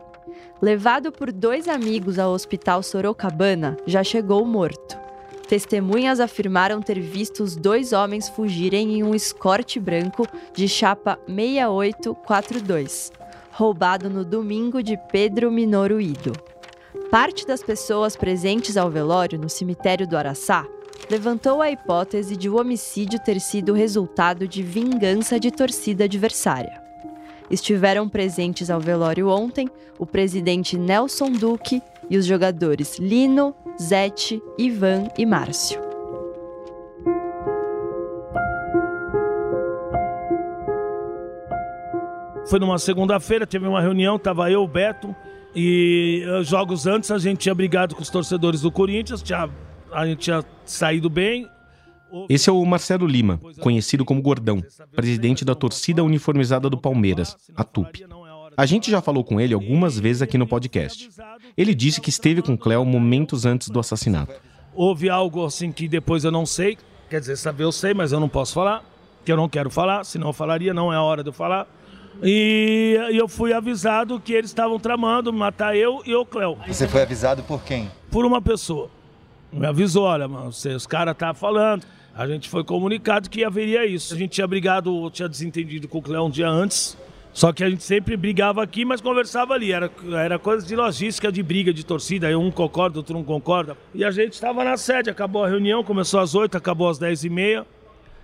Levado 0.62 1.12
por 1.12 1.32
dois 1.32 1.68
amigos 1.68 2.20
ao 2.20 2.32
hospital 2.32 2.84
Sorocabana, 2.84 3.76
já 3.88 4.04
chegou 4.04 4.46
morto. 4.46 5.04
Testemunhas 5.48 6.20
afirmaram 6.20 6.80
ter 6.80 7.00
visto 7.00 7.42
os 7.44 7.56
dois 7.56 7.92
homens 7.92 8.30
fugirem 8.30 9.00
em 9.00 9.04
um 9.04 9.16
escorte 9.16 9.80
branco 9.80 10.28
de 10.54 10.68
chapa 10.68 11.18
6842, 11.28 13.12
roubado 13.52 14.12
no 14.12 14.24
domingo 14.24 14.84
de 14.84 14.96
Pedro 15.12 15.52
Minoro 15.52 16.00
Ido. 16.00 16.34
Parte 17.10 17.48
das 17.48 17.64
pessoas 17.64 18.16
presentes 18.16 18.78
ao 18.78 18.92
velório 18.92 19.40
no 19.40 19.50
cemitério 19.50 20.08
do 20.08 20.16
Araçá 20.16 20.68
levantou 21.10 21.62
a 21.62 21.70
hipótese 21.70 22.36
de 22.36 22.50
o 22.50 22.60
homicídio 22.60 23.20
ter 23.20 23.40
sido 23.40 23.74
resultado 23.74 24.48
de 24.48 24.64
vingança 24.64 25.40
de 25.40 25.52
torcida 25.52 26.06
adversária. 26.06 26.82
Estiveram 27.50 28.10
presentes 28.10 28.70
ao 28.70 28.80
velório 28.80 29.30
ontem 29.30 29.70
o 30.00 30.06
presidente 30.06 30.78
Nelson 30.78 31.32
Duque 31.32 31.82
e 32.10 32.18
os 32.18 32.26
jogadores 32.26 32.98
Lino, 32.98 33.56
Zete, 33.80 34.42
Ivan 34.58 35.08
e 35.18 35.26
Márcio. 35.26 35.86
Foi 42.48 42.60
numa 42.60 42.78
segunda-feira, 42.78 43.48
teve 43.48 43.68
uma 43.68 43.82
reunião, 43.82 44.20
tava 44.20 44.52
eu, 44.52 44.62
o 44.62 44.68
Beto, 44.68 45.16
e 45.56 46.24
uh, 46.28 46.44
jogos 46.44 46.86
antes 46.86 47.10
a 47.10 47.18
gente 47.18 47.40
tinha 47.40 47.56
brigado 47.56 47.96
com 47.96 48.02
os 48.02 48.10
torcedores 48.10 48.62
do 48.62 48.72
Corinthians, 48.72 49.22
tinha, 49.22 49.50
a 49.96 50.06
gente 50.06 50.20
tinha 50.20 50.44
saído 50.66 51.10
bem. 51.10 51.50
Esse 52.30 52.50
é 52.50 52.54
o 52.54 52.64
Marcelo 52.66 53.08
Lima, 53.08 53.40
conhecido 53.60 54.06
como 54.06 54.22
Gordão, 54.22 54.62
presidente 54.96 55.44
da 55.44 55.56
torcida 55.56 56.04
uniformizada 56.04 56.70
do 56.70 56.78
Palmeiras, 56.78 57.36
a 57.56 57.64
TUP. 57.64 58.06
A 58.58 58.66
gente 58.66 58.90
já 58.90 59.02
falou 59.02 59.24
com 59.24 59.40
ele 59.40 59.54
algumas 59.54 60.00
vezes 60.00 60.22
aqui 60.22 60.38
no 60.38 60.48
podcast. 60.48 61.10
Ele 61.58 61.74
disse 61.74 62.00
que 62.00 62.10
esteve 62.10 62.42
com 62.42 62.58
Cléo 62.58 62.86
momentos 62.86 63.46
antes 63.46 63.70
do 63.70 63.80
assassinato. 63.80 64.34
Houve 64.74 65.10
algo 65.10 65.46
assim 65.46 65.72
que 65.72 65.88
depois 65.88 66.24
eu 66.24 66.32
não 66.32 66.46
sei, 66.46 66.78
quer 67.10 67.20
dizer, 67.20 67.38
saber 67.38 67.64
eu 67.64 67.72
sei, 67.72 67.94
mas 67.94 68.12
eu 68.12 68.20
não 68.20 68.30
posso 68.30 68.54
falar, 68.54 68.84
que 69.26 69.32
eu 69.32 69.38
não 69.38 69.50
quero 69.50 69.70
falar, 69.70 70.04
senão 70.04 70.28
eu 70.28 70.34
falaria, 70.34 70.74
não 70.74 70.92
é 70.92 70.96
a 70.96 71.02
hora 71.02 71.24
de 71.24 71.30
eu 71.30 71.34
falar. 71.34 71.68
E 72.24 72.98
eu 73.12 73.28
fui 73.28 73.52
avisado 73.52 74.20
que 74.22 74.32
eles 74.32 74.52
estavam 74.52 74.80
tramando 74.80 75.34
matar 75.34 75.76
eu 75.76 76.02
e 76.06 76.16
o 76.16 76.26
Cléo. 76.26 76.58
Você 76.66 76.88
foi 76.88 77.02
avisado 77.02 77.44
por 77.44 77.62
quem? 77.64 77.92
Por 78.10 78.26
uma 78.26 78.42
pessoa. 78.42 78.90
Me 79.56 79.66
avisou, 79.66 80.04
olha, 80.04 80.28
mano, 80.28 80.50
os 80.50 80.86
caras 80.86 81.14
estavam 81.14 81.34
falando. 81.34 81.86
A 82.14 82.28
gente 82.28 82.50
foi 82.50 82.62
comunicado 82.62 83.30
que 83.30 83.42
haveria 83.42 83.86
isso. 83.86 84.14
A 84.14 84.18
gente 84.18 84.32
tinha 84.32 84.46
brigado, 84.46 85.10
tinha 85.12 85.30
desentendido 85.30 85.88
com 85.88 86.00
o 86.00 86.02
Cléo 86.02 86.26
um 86.26 86.30
dia 86.30 86.50
antes. 86.50 86.98
Só 87.32 87.54
que 87.54 87.64
a 87.64 87.70
gente 87.70 87.84
sempre 87.84 88.18
brigava 88.18 88.62
aqui, 88.62 88.84
mas 88.84 89.00
conversava 89.00 89.54
ali. 89.54 89.72
Era, 89.72 89.90
era 90.14 90.38
coisa 90.38 90.66
de 90.66 90.76
logística, 90.76 91.32
de 91.32 91.42
briga, 91.42 91.74
de 91.74 91.86
torcida. 91.86 92.38
Um 92.38 92.52
concorda, 92.52 93.00
outro 93.00 93.16
não 93.16 93.24
concorda. 93.24 93.78
E 93.94 94.04
a 94.04 94.12
gente 94.12 94.34
estava 94.34 94.62
na 94.62 94.76
sede. 94.76 95.10
Acabou 95.10 95.46
a 95.46 95.48
reunião, 95.48 95.86
começou 95.86 96.20
às 96.20 96.36
8, 96.36 96.58
acabou 96.58 96.90
às 96.90 96.98
10 96.98 97.24
e 97.24 97.30
meia. 97.30 97.66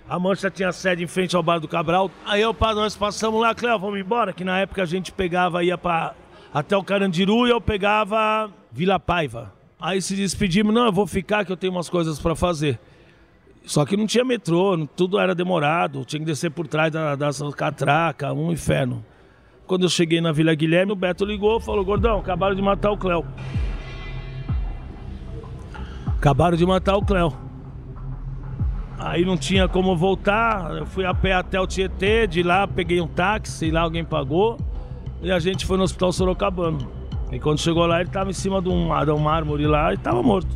A 0.10 0.20
Mancha 0.20 0.52
tinha 0.52 0.74
sede 0.74 1.02
em 1.02 1.08
frente 1.08 1.34
ao 1.34 1.44
Bar 1.44 1.60
do 1.60 1.68
Cabral. 1.68 2.12
Aí 2.26 2.42
eu, 2.42 2.54
nós 2.76 2.98
passamos 2.98 3.40
lá, 3.40 3.56
Cléo, 3.56 3.80
vamos 3.80 4.02
embora. 4.02 4.34
Que 4.34 4.44
na 4.44 4.60
época 4.60 4.84
a 4.84 4.86
gente 4.86 5.14
pegava, 5.14 5.64
ia 5.64 5.78
para 5.78 6.14
até 6.54 6.76
o 6.76 6.84
Carandiru 6.84 7.48
e 7.48 7.52
eu 7.52 7.62
pegava 7.62 8.50
Vila 8.70 9.00
Paiva. 9.00 9.61
Aí 9.82 10.00
se 10.00 10.16
despedimos, 10.16 10.72
não, 10.72 10.86
eu 10.86 10.92
vou 10.92 11.08
ficar 11.08 11.44
que 11.44 11.52
eu 11.52 11.58
tenho 11.58 11.74
umas 11.74 11.90
coisas 11.90 12.20
para 12.20 12.36
fazer. 12.36 12.80
Só 13.66 13.84
que 13.84 13.98
não 13.98 14.06
tinha 14.06 14.24
metrô, 14.24 14.88
tudo 14.96 15.20
era 15.20 15.34
demorado, 15.34 16.06
tinha 16.06 16.20
que 16.20 16.26
descer 16.26 16.52
por 16.52 16.68
trás 16.68 16.92
da, 16.92 17.16
das 17.16 17.42
catracas, 17.56 18.32
um 18.32 18.52
inferno. 18.52 19.04
Quando 19.66 19.84
eu 19.84 19.90
cheguei 19.90 20.22
na 20.22 20.32
Vila 20.32 20.54
Guilherme, 20.54 20.92
o 20.92 20.96
Beto 20.96 21.26
ligou 21.26 21.58
e 21.58 21.62
falou: 21.62 21.84
Gordão, 21.84 22.20
acabaram 22.20 22.54
de 22.54 22.62
matar 22.62 22.92
o 22.92 22.98
Cléo. 22.98 23.26
Acabaram 26.06 26.56
de 26.56 26.66
matar 26.66 26.98
o 26.98 27.04
Cléo. 27.04 27.34
Aí 29.00 29.26
não 29.26 29.36
tinha 29.36 29.68
como 29.68 29.96
voltar, 29.96 30.78
eu 30.78 30.86
fui 30.86 31.06
a 31.06 31.14
pé 31.14 31.34
até 31.34 31.60
o 31.60 31.66
Tietê, 31.66 32.28
de 32.28 32.44
lá 32.44 32.68
peguei 32.68 33.02
um 33.02 33.08
táxi, 33.08 33.72
lá 33.72 33.82
alguém 33.82 34.06
pagou, 34.06 34.60
e 35.24 35.32
a 35.32 35.40
gente 35.40 35.66
foi 35.66 35.76
no 35.76 35.84
hospital 35.84 36.12
Sorocabano. 36.12 37.01
E 37.32 37.40
quando 37.40 37.60
chegou 37.60 37.86
lá, 37.86 38.02
ele 38.02 38.10
estava 38.10 38.30
em 38.30 38.34
cima 38.34 38.62
de 38.62 38.68
um, 38.68 38.90
de 39.06 39.12
um 39.12 39.18
mármore 39.18 39.66
lá 39.66 39.92
e 39.92 39.96
estava 39.96 40.22
morto. 40.22 40.54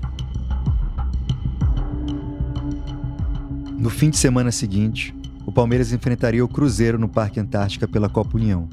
No 3.78 3.90
fim 3.90 4.10
de 4.10 4.18
semana 4.18 4.52
seguinte, 4.52 5.16
o 5.46 5.52
Palmeiras 5.52 5.94
enfrentaria 5.94 6.44
o 6.44 6.48
Cruzeiro 6.48 7.00
no 7.00 7.08
Parque 7.08 7.40
Antártica 7.40 7.88
pela 7.88 8.10
Copa 8.10 8.36
União. 8.36 8.68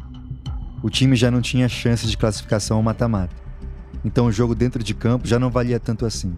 O 0.82 0.90
time 0.90 1.14
já 1.14 1.30
não 1.30 1.40
tinha 1.40 1.68
chance 1.68 2.06
de 2.06 2.16
classificação 2.16 2.78
ao 2.78 2.82
mata-mata, 2.82 3.37
então 4.04 4.26
o 4.26 4.32
jogo 4.32 4.54
dentro 4.54 4.82
de 4.82 4.94
campo 4.94 5.28
já 5.28 5.38
não 5.38 5.50
valia 5.50 5.78
tanto 5.78 6.04
assim. 6.04 6.35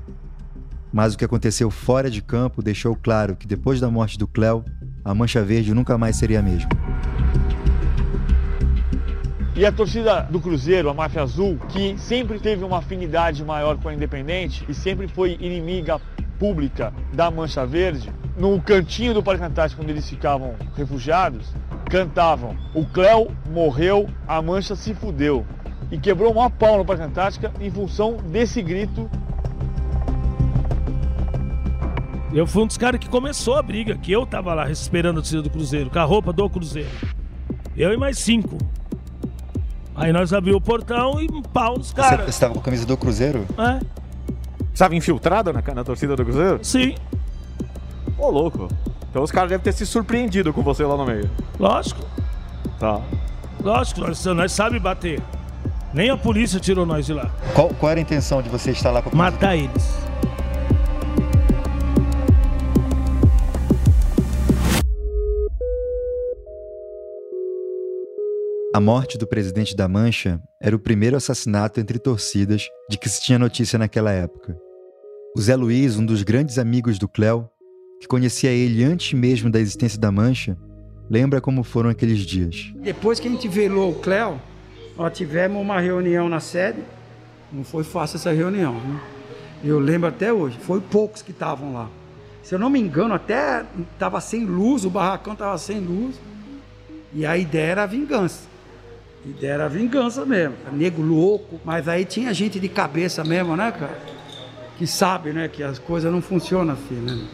Mas 0.92 1.14
o 1.14 1.18
que 1.18 1.25
aconteceu 1.25 1.71
fora 1.71 2.11
de 2.11 2.21
campo 2.21 2.62
deixou 2.62 2.94
claro 2.94 3.37
que 3.37 3.47
depois 3.47 3.80
da 3.80 3.90
morte 3.90 4.18
do 4.18 4.28
Cléo, 4.28 4.64
a 5.04 5.14
Mancha 5.14 5.42
Verde 5.42 5.73
nunca 5.73 5.97
mais 5.97 6.16
seria 6.16 6.40
a 6.40 6.42
mesma. 6.42 6.68
E 9.56 9.64
a 9.64 9.70
torcida 9.70 10.23
do 10.23 10.40
Cruzeiro, 10.40 10.90
a 10.90 10.94
Máfia 10.94 11.23
Azul, 11.23 11.58
que 11.68 11.96
sempre 11.96 12.40
teve 12.40 12.64
uma 12.64 12.78
afinidade 12.78 13.44
maior 13.44 13.78
com 13.78 13.88
a 13.88 13.94
Independente 13.94 14.64
e 14.68 14.75
sempre 14.75 15.06
foi 15.06 15.37
inimiga 15.40 16.00
pública 16.40 16.92
da 17.12 17.30
Mancha 17.30 17.64
Verde, 17.64 18.12
no 18.37 18.61
cantinho 18.61 19.14
do 19.14 19.23
Parque 19.23 19.44
Antártico, 19.44 19.80
onde 19.80 19.92
eles 19.92 20.11
ficavam 20.11 20.56
refugiados, 20.76 21.54
cantavam: 21.88 22.56
O 22.75 22.84
Cléo 22.84 23.28
morreu, 23.49 24.08
a 24.26 24.42
Mancha 24.42 24.75
se 24.75 24.92
fudeu. 24.92 25.46
E 25.88 25.99
quebrou 25.99 26.32
uma 26.32 26.50
pau 26.50 26.78
no 26.78 26.84
Parque 26.84 27.04
Antártica 27.04 27.52
em 27.61 27.70
função 27.70 28.16
desse 28.16 28.61
grito. 28.61 29.08
Eu 32.32 32.44
fui 32.44 32.64
um 32.64 32.66
dos 32.66 32.76
caras 32.76 32.99
que 32.99 33.08
começou 33.08 33.54
a 33.54 33.62
briga, 33.62 33.96
que 33.96 34.11
eu 34.11 34.26
tava 34.26 34.52
lá 34.52 34.68
esperando 34.68 35.18
a 35.18 35.23
torcida 35.23 35.42
do 35.42 35.50
Cruzeiro, 35.50 35.90
com 35.90 35.99
a 36.00 36.04
roupa 36.04 36.32
do 36.32 36.50
Cruzeiro. 36.50 36.90
Eu 37.76 37.92
e 37.92 37.96
mais 37.96 38.18
cinco. 38.18 38.58
Aí 39.94 40.12
nós 40.12 40.32
abrimos 40.32 40.58
o 40.58 40.60
portão 40.60 41.20
e 41.20 41.26
um 41.30 41.40
pau 41.42 41.78
nos 41.78 41.88
Você 41.88 41.94
caras. 41.94 42.28
estava 42.28 42.52
com 42.54 42.60
a 42.60 42.62
camisa 42.62 42.84
do 42.86 42.96
Cruzeiro? 42.96 43.46
É, 43.58 43.80
Estava 44.72 44.96
infiltrado 44.96 45.52
na, 45.52 45.62
na 45.74 45.84
torcida 45.84 46.16
do 46.16 46.24
Cruzeiro? 46.24 46.58
sim, 46.62 46.96
Ô, 48.18 48.28
louco. 48.30 48.68
Então 49.10 49.22
os 49.22 49.30
caras 49.30 49.50
devem 49.50 49.62
ter 49.62 49.72
se 49.72 49.86
surpreendido 49.86 50.52
com 50.52 50.62
você 50.62 50.84
lá 50.84 50.96
no 50.96 51.04
meio. 51.06 51.30
lógico. 51.58 52.00
Tá. 52.80 53.00
Lógico, 53.62 54.00
nós, 54.00 54.24
nós 54.26 54.52
sabe 54.52 54.78
bater. 54.80 55.20
Nem 55.92 56.10
a 56.10 56.16
polícia 56.16 56.58
tirou 56.58 56.84
nós 56.84 57.06
de 57.06 57.12
lá. 57.12 57.30
Qual, 57.54 57.68
qual 57.68 57.90
era 57.90 58.00
a 58.00 58.02
intenção 58.02 58.42
de 58.42 58.48
você 58.48 58.72
estar 58.72 58.90
lá 58.90 59.00
com 59.00 59.10
a 59.10 59.12
camisa? 59.12 59.30
Matar 59.30 59.56
eles. 59.56 59.94
A 68.75 68.81
morte 68.81 69.16
do 69.16 69.25
presidente 69.25 69.76
da 69.76 69.87
Mancha 69.87 70.43
era 70.61 70.75
o 70.75 70.81
primeiro 70.81 71.16
assassinato 71.16 71.78
entre 71.78 71.97
torcidas 71.97 72.66
de 72.90 72.99
que 72.99 73.09
se 73.09 73.23
tinha 73.23 73.38
notícia 73.38 73.78
naquela 73.78 74.11
época. 74.11 74.59
O 75.37 75.40
Zé 75.40 75.54
Luiz, 75.54 75.97
um 75.97 76.04
dos 76.04 76.25
grandes 76.25 76.59
amigos 76.59 76.99
do 76.99 77.07
Cléo, 77.07 77.49
que 78.00 78.09
conhecia 78.09 78.50
ele 78.50 78.83
antes 78.83 79.16
mesmo 79.16 79.49
da 79.49 79.61
existência 79.61 79.97
da 79.97 80.11
Mancha, 80.11 80.59
lembra 81.09 81.40
como 81.40 81.62
foram 81.62 81.88
aqueles 81.88 82.19
dias. 82.19 82.73
Depois 82.75 83.21
que 83.21 83.28
a 83.28 83.31
gente 83.31 83.47
velou 83.47 83.93
o 83.93 84.00
Cléo, 84.00 84.40
nós 84.97 85.16
tivemos 85.16 85.62
uma 85.62 85.78
reunião 85.78 86.28
na 86.28 86.40
sede. 86.40 86.83
Não 87.52 87.62
foi 87.62 87.85
fácil 87.85 88.16
essa 88.16 88.33
reunião, 88.33 88.75
né? 88.75 89.00
Eu 89.62 89.78
lembro 89.78 90.09
até 90.09 90.33
hoje, 90.33 90.59
foi 90.59 90.81
poucos 90.81 91.23
que 91.23 91.31
estavam 91.31 91.73
lá. 91.73 91.88
Se 92.43 92.57
eu 92.57 92.59
não 92.59 92.71
me 92.71 92.81
engano, 92.81 93.14
até 93.14 93.64
estava 93.93 94.21
sem 94.21 94.45
luz, 94.45 94.85
o 94.85 94.90
barracão 94.90 95.35
estava 95.35 95.57
sem 95.59 95.78
luz. 95.78 96.16
E 97.12 97.25
a 97.25 97.38
ideia 97.38 97.71
era 97.71 97.83
a 97.85 97.87
vingança. 97.87 98.52
A 99.25 99.28
ideia 99.28 99.52
era 99.52 99.64
a 99.64 99.69
vingança 99.69 100.25
mesmo. 100.26 100.54
Nego 100.73 101.02
louco. 101.02 101.61
Mas 101.64 101.88
aí 101.88 102.04
tinha 102.04 102.33
gente 102.35 102.61
de 102.61 102.69
cabeça 102.69 103.25
mesmo, 103.25 103.57
né, 103.57 103.73
cara? 103.73 103.99
Que 104.76 104.87
sabe, 104.87 105.33
né, 105.33 105.49
que 105.49 105.62
as 105.62 105.78
coisas 105.78 106.12
não 106.12 106.21
funcionam 106.21 106.75
assim, 106.75 106.95
né? 106.95 107.26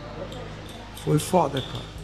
Foi 1.05 1.19
foda, 1.19 1.61
cara. 1.61 2.01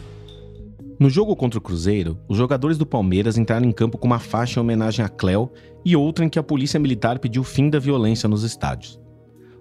No 0.99 1.11
jogo 1.11 1.35
contra 1.35 1.59
o 1.59 1.61
Cruzeiro, 1.61 2.17
os 2.27 2.37
jogadores 2.37 2.75
do 2.75 2.85
Palmeiras 2.85 3.37
entraram 3.37 3.67
em 3.67 3.71
campo 3.71 3.99
com 3.99 4.07
uma 4.07 4.17
faixa 4.17 4.59
em 4.59 4.63
homenagem 4.63 5.05
a 5.05 5.09
Cléo 5.09 5.51
e 5.85 5.95
outra 5.95 6.25
em 6.25 6.29
que 6.29 6.39
a 6.39 6.43
polícia 6.43 6.79
militar 6.79 7.19
pediu 7.19 7.43
fim 7.43 7.69
da 7.69 7.77
violência 7.77 8.27
nos 8.27 8.43
estádios. 8.43 8.99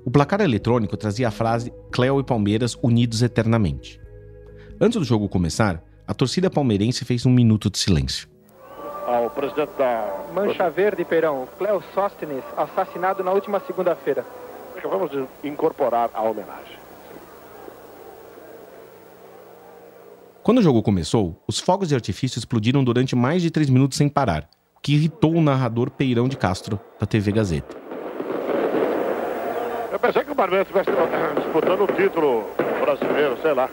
O 0.03 0.11
placar 0.11 0.41
eletrônico 0.41 0.97
trazia 0.97 1.29
a 1.29 1.31
frase 1.31 1.71
Cléo 1.93 2.21
e 2.21 2.25
Palmeiras 2.25 2.75
unidos 2.83 3.23
eternamente. 3.23 4.01
Antes 4.81 4.99
do 4.99 5.05
jogo 5.05 5.29
começar, 5.29 5.85
a 6.07 6.15
torcida 6.15 6.49
palmeirense 6.49 7.05
fez 7.05 7.27
um 7.27 7.31
minuto 7.31 7.69
de 7.69 7.79
silêncio. 7.79 8.29
Ao 9.17 9.31
presidente 9.31 9.71
da 9.79 10.27
Mancha 10.35 10.69
Verde, 10.69 11.03
Peirão, 11.03 11.49
Cléo 11.57 11.83
Sóstenes, 11.95 12.45
assassinado 12.55 13.25
na 13.25 13.33
última 13.33 13.59
segunda-feira. 13.61 14.27
Vamos 14.83 15.11
incorporar 15.43 16.11
a 16.13 16.21
homenagem. 16.21 16.77
Quando 20.43 20.59
o 20.59 20.63
jogo 20.63 20.83
começou, 20.83 21.43
os 21.49 21.59
fogos 21.59 21.89
de 21.89 21.95
artifício 21.95 22.39
explodiram 22.39 22.85
durante 22.85 23.17
mais 23.17 23.41
de 23.41 23.51
três 23.51 23.71
minutos 23.71 23.97
sem 23.97 24.07
parar, 24.07 24.51
o 24.77 24.81
que 24.81 24.93
irritou 24.93 25.33
o 25.33 25.41
narrador 25.41 25.91
Peirão 25.91 26.29
de 26.29 26.37
Castro, 26.37 26.79
da 27.01 27.07
TV 27.07 27.33
Gazeta. 27.33 27.75
Eu 29.93 29.99
pensei 29.99 30.25
que 30.25 30.31
o 30.31 30.37
Palmeiras 30.37 30.69
estivesse 30.69 30.91
disputando 31.41 31.85
o 31.85 31.87
título 31.87 32.45
brasileiro, 32.83 33.39
sei 33.41 33.55
lá. 33.55 33.71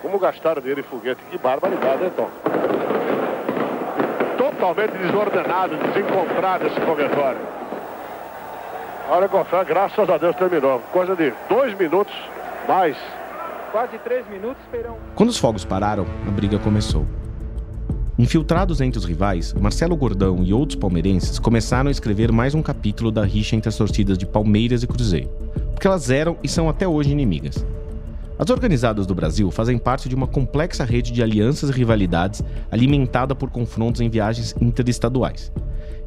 Como 0.00 0.18
gastaram 0.18 0.62
dinheiro 0.62 0.80
em 0.80 0.84
foguete? 0.84 1.20
Que 1.30 1.36
barbaridade, 1.36 2.10
Tom? 2.16 2.30
Totalmente 4.58 4.96
desordenado, 4.96 5.76
desencontrado 5.76 6.66
esse 6.66 6.80
foguetório. 6.80 7.38
Olha, 9.10 9.28
Gofé, 9.28 9.62
graças 9.64 10.08
a 10.08 10.16
Deus 10.16 10.34
terminou. 10.34 10.80
Coisa 10.92 11.14
de 11.14 11.30
dois 11.46 11.76
minutos 11.78 12.14
mais. 12.66 12.96
Quase 13.70 13.98
três 13.98 14.26
minutos, 14.28 14.62
Peirão. 14.70 14.96
Quando 15.14 15.28
os 15.28 15.38
fogos 15.38 15.64
pararam, 15.64 16.06
a 16.26 16.30
briga 16.30 16.58
começou. 16.58 17.04
Infiltrados 18.18 18.80
entre 18.80 18.98
os 18.98 19.04
rivais, 19.04 19.52
Marcelo 19.52 19.94
Gordão 19.94 20.42
e 20.42 20.54
outros 20.54 20.80
palmeirenses 20.80 21.38
começaram 21.38 21.88
a 21.88 21.92
escrever 21.92 22.32
mais 22.32 22.54
um 22.54 22.62
capítulo 22.62 23.12
da 23.12 23.26
rixa 23.26 23.54
entre 23.56 23.68
as 23.68 23.76
torcidas 23.76 24.16
de 24.16 24.24
Palmeiras 24.24 24.82
e 24.82 24.86
Cruzeiro, 24.86 25.28
porque 25.72 25.86
elas 25.86 26.10
eram 26.10 26.38
e 26.42 26.48
são 26.48 26.66
até 26.66 26.88
hoje 26.88 27.10
inimigas. 27.10 27.62
As 28.38 28.50
organizadas 28.50 29.06
do 29.06 29.14
Brasil 29.14 29.50
fazem 29.50 29.78
parte 29.78 30.08
de 30.08 30.14
uma 30.14 30.26
complexa 30.26 30.84
rede 30.84 31.10
de 31.10 31.22
alianças 31.22 31.70
e 31.70 31.72
rivalidades 31.72 32.42
alimentada 32.70 33.34
por 33.34 33.50
confrontos 33.50 34.02
em 34.02 34.10
viagens 34.10 34.54
interestaduais. 34.60 35.50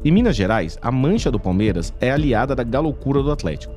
Em 0.04 0.12
Minas 0.12 0.36
Gerais, 0.36 0.78
a 0.80 0.92
mancha 0.92 1.30
do 1.30 1.40
Palmeiras 1.40 1.92
é 2.00 2.10
aliada 2.10 2.54
da 2.54 2.62
galoucura 2.62 3.20
do 3.22 3.32
Atlético, 3.32 3.74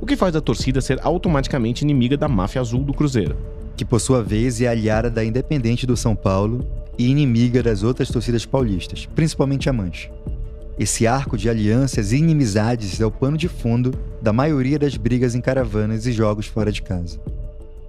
o 0.00 0.06
que 0.06 0.16
faz 0.16 0.36
a 0.36 0.40
torcida 0.40 0.80
ser 0.80 1.00
automaticamente 1.02 1.82
inimiga 1.82 2.16
da 2.16 2.28
máfia 2.28 2.60
azul 2.60 2.84
do 2.84 2.94
Cruzeiro. 2.94 3.36
Que 3.76 3.84
por 3.84 4.00
sua 4.00 4.22
vez 4.22 4.60
é 4.60 4.68
aliada 4.68 5.10
da 5.10 5.24
Independente 5.24 5.86
do 5.86 5.96
São 5.96 6.14
Paulo 6.14 6.66
e 6.96 7.08
inimiga 7.08 7.62
das 7.62 7.82
outras 7.82 8.08
torcidas 8.08 8.46
paulistas, 8.46 9.06
principalmente 9.14 9.68
a 9.68 9.72
Mancha. 9.72 10.10
Esse 10.78 11.06
arco 11.06 11.36
de 11.36 11.48
alianças 11.50 12.12
e 12.12 12.16
inimizades 12.16 13.00
é 13.00 13.06
o 13.06 13.10
pano 13.10 13.36
de 13.36 13.48
fundo 13.48 13.92
da 14.22 14.32
maioria 14.32 14.78
das 14.78 14.96
brigas 14.96 15.34
em 15.34 15.40
caravanas 15.40 16.06
e 16.06 16.12
jogos 16.12 16.46
fora 16.46 16.70
de 16.70 16.82
casa. 16.82 17.18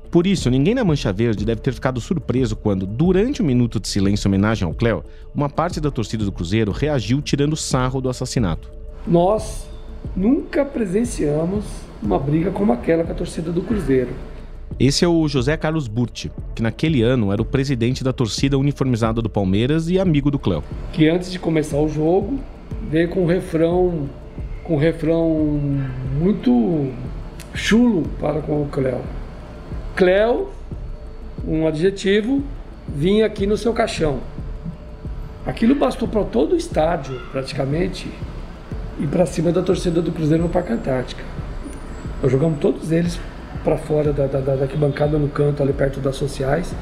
Por 0.10 0.26
isso, 0.26 0.50
ninguém 0.50 0.74
na 0.74 0.84
Mancha 0.84 1.12
Verde 1.12 1.46
deve 1.46 1.62
ter 1.62 1.74
ficado 1.74 2.00
surpreso 2.00 2.56
quando, 2.56 2.86
durante 2.86 3.42
o 3.42 3.44
um 3.44 3.48
minuto 3.48 3.80
de 3.80 3.88
silêncio 3.88 4.28
em 4.28 4.30
homenagem 4.30 4.66
ao 4.66 4.74
Cléo, 4.74 5.04
uma 5.36 5.50
parte 5.50 5.82
da 5.82 5.92
torcida 5.92 6.24
do 6.24 6.32
Cruzeiro 6.32 6.72
reagiu 6.72 7.22
tirando 7.22 7.56
sarro 7.56 8.00
do 8.00 8.10
assassinato. 8.10 8.70
Nós 9.06 9.68
nunca 10.16 10.64
presenciamos 10.64 11.66
uma 12.02 12.18
briga 12.18 12.52
como 12.52 12.72
aquela 12.72 13.04
com 13.04 13.12
a 13.12 13.16
torcida 13.16 13.52
do 13.52 13.62
Cruzeiro. 13.62 14.10
Esse 14.80 15.04
é 15.04 15.08
o 15.08 15.28
José 15.28 15.58
Carlos 15.58 15.88
Burti, 15.88 16.32
que 16.54 16.62
naquele 16.62 17.02
ano 17.02 17.32
era 17.34 17.42
o 17.42 17.46
presidente 17.46 18.04
da 18.04 18.14
torcida 18.14 18.58
uniformizada 18.58 19.22
do 19.22 19.30
Palmeiras 19.30 19.90
e 19.90 20.00
amigo 20.00 20.30
do 20.30 20.38
Cléo. 20.38 20.64
Que 20.94 21.10
antes 21.10 21.32
de 21.32 21.40
começar 21.40 21.78
o 21.78 21.90
jogo, 21.90 22.40
veio 22.90 23.10
com 23.10 23.24
um 23.24 23.26
refrão, 23.26 24.08
com 24.64 24.76
um 24.76 24.78
refrão 24.78 25.60
muito 26.20 26.92
chulo 27.54 28.04
para 28.20 28.40
com 28.42 28.62
o 28.62 28.68
Cléo. 28.68 29.02
Cléo, 29.98 30.50
um 31.44 31.66
adjetivo, 31.66 32.44
vinha 32.88 33.26
aqui 33.26 33.48
no 33.48 33.58
seu 33.58 33.74
caixão. 33.74 34.20
Aquilo 35.44 35.74
bastou 35.74 36.08
para 36.08 36.24
todo 36.24 36.54
o 36.54 36.56
estádio, 36.56 37.20
praticamente, 37.32 38.08
e 39.00 39.08
para 39.08 39.26
cima 39.26 39.52
da 39.52 39.64
torcida 39.64 40.00
do 40.00 40.12
Cruzeiro 40.12 40.44
no 40.44 40.50
Parque 40.50 40.72
Antártica. 40.72 41.24
Nós 42.22 42.32
jogamos 42.32 42.60
todos 42.60 42.92
eles 42.92 43.20
para 43.64 43.76
fora 43.76 44.14
da, 44.14 44.28
da, 44.28 44.40
da 44.40 45.08
no 45.08 45.30
canto, 45.30 45.64
ali 45.64 45.74
perto 45.74 46.00
das 46.00 46.16
sociais. 46.16 46.76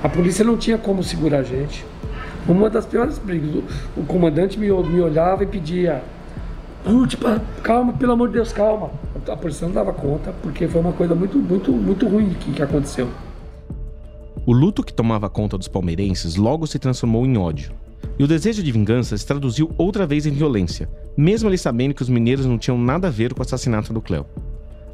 A 0.00 0.08
polícia 0.08 0.44
não 0.44 0.56
tinha 0.56 0.78
como 0.78 1.02
segurar 1.02 1.38
a 1.38 1.42
gente. 1.42 1.84
Uma 2.46 2.70
das 2.70 2.86
piores 2.86 3.18
brigas. 3.18 3.56
O, 3.96 4.00
o 4.02 4.04
comandante 4.06 4.56
me, 4.56 4.70
me, 4.70 5.00
olhava 5.00 5.42
e 5.42 5.46
pedia: 5.46 6.00
tipo, 7.06 7.26
calma, 7.62 7.92
pelo 7.92 8.12
amor 8.12 8.28
de 8.28 8.34
Deus, 8.34 8.52
calma. 8.52 8.90
A 9.28 9.36
polícia 9.36 9.66
não 9.66 9.74
dava 9.74 9.92
conta, 9.92 10.32
porque 10.42 10.66
foi 10.66 10.80
uma 10.80 10.92
coisa 10.92 11.14
muito, 11.14 11.38
muito, 11.38 11.72
muito 11.72 12.08
ruim 12.08 12.30
que, 12.30 12.52
que 12.52 12.62
aconteceu. 12.62 13.08
O 14.44 14.52
luto 14.52 14.82
que 14.82 14.92
tomava 14.92 15.30
conta 15.30 15.56
dos 15.56 15.68
palmeirenses 15.68 16.34
logo 16.34 16.66
se 16.66 16.78
transformou 16.78 17.24
em 17.24 17.38
ódio. 17.38 17.72
E 18.18 18.24
o 18.24 18.26
desejo 18.26 18.62
de 18.62 18.72
vingança 18.72 19.16
se 19.16 19.24
traduziu 19.24 19.70
outra 19.78 20.06
vez 20.06 20.26
em 20.26 20.32
violência, 20.32 20.88
mesmo 21.16 21.48
eles 21.48 21.60
sabendo 21.60 21.94
que 21.94 22.02
os 22.02 22.08
mineiros 22.08 22.44
não 22.44 22.58
tinham 22.58 22.76
nada 22.76 23.06
a 23.06 23.10
ver 23.10 23.32
com 23.32 23.40
o 23.40 23.42
assassinato 23.42 23.92
do 23.92 24.02
Cléo. 24.02 24.26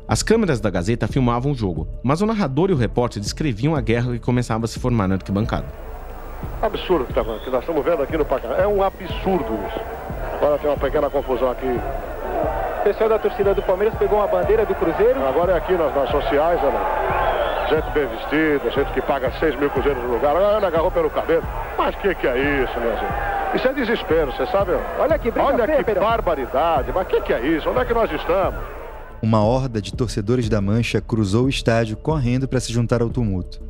As 0.07 0.22
câmeras 0.22 0.61
da 0.61 0.70
Gazeta 0.70 1.09
filmavam 1.09 1.53
o 1.53 1.55
jogo, 1.55 1.88
mas 2.03 2.20
o 2.20 2.27
narrador 2.27 2.70
e 2.70 2.72
o 2.72 2.77
repórter 2.77 3.20
descreviam 3.20 3.74
a 3.74 3.81
guerra 3.81 4.12
que 4.12 4.18
começava 4.18 4.66
a 4.66 4.68
se 4.68 4.79
formar 4.79 5.09
na 5.09 5.14
arquibancada. 5.16 5.66
Absurdo 6.62 7.05
que, 7.07 7.12
tá, 7.12 7.22
que 7.22 7.51
nós 7.51 7.61
estamos 7.61 7.85
vendo 7.85 8.03
aqui 8.03 8.16
no 8.16 8.24
Pacaembu. 8.24 8.61
É 8.61 8.66
um 8.66 8.83
absurdo 8.83 9.59
isso. 9.66 9.81
Agora 10.40 10.59
tem 10.59 10.70
uma 10.70 10.77
pequena 10.77 11.11
confusão 11.11 11.51
aqui. 11.51 11.66
O 12.81 12.83
pessoal 12.85 13.11
da 13.11 13.18
torcida 13.18 13.55
do 13.55 13.62
Palmeiras 13.62 13.94
pegou 13.98 14.18
uma 14.18 14.29
bandeira 14.29 14.64
do 14.64 14.74
Cruzeiro. 14.74 15.27
Agora 15.27 15.53
é 15.53 15.57
aqui 15.57 15.72
nas, 15.74 15.94
nas 15.94 16.11
sociais, 16.11 16.61
olha. 16.62 17.09
Gente 17.68 17.90
bem 17.90 18.07
vestida, 18.07 18.70
gente 18.70 18.92
que 18.92 19.03
paga 19.03 19.31
6 19.38 19.57
mil 19.57 19.68
cruzeiros 19.68 20.03
no 20.03 20.12
lugar. 20.12 20.35
Olha, 20.35 20.66
agarrou 20.66 20.90
pelo 20.90 21.11
cabelo. 21.11 21.42
Mas 21.77 21.94
o 21.94 21.98
que, 21.98 22.14
que 22.14 22.27
é 22.27 22.38
isso, 22.62 22.81
minha 22.81 22.96
gente? 22.96 23.57
Isso 23.57 23.68
é 23.68 23.72
desespero, 23.72 24.33
você 24.33 24.46
sabe? 24.46 24.72
Olha 24.98 25.18
que 25.18 25.31
briga 25.31 25.46
Olha 25.46 25.64
feia, 25.66 25.79
que 25.79 25.85
Pedrão. 25.85 26.07
barbaridade. 26.07 26.92
Mas 26.94 27.03
o 27.07 27.11
que, 27.11 27.20
que 27.20 27.33
é 27.33 27.40
isso? 27.40 27.68
Onde 27.68 27.81
é 27.81 27.85
que 27.85 27.92
nós 27.92 28.11
estamos? 28.11 28.61
Uma 29.20 29.42
horda 29.44 29.83
de 29.83 29.92
torcedores 29.92 30.48
da 30.48 30.61
Mancha 30.61 31.01
cruzou 31.01 31.46
o 31.46 31.48
estádio 31.48 31.96
correndo 31.96 32.46
para 32.46 32.61
se 32.61 32.72
juntar 32.72 33.03
ao 33.03 33.11
tumulto. 33.11 33.61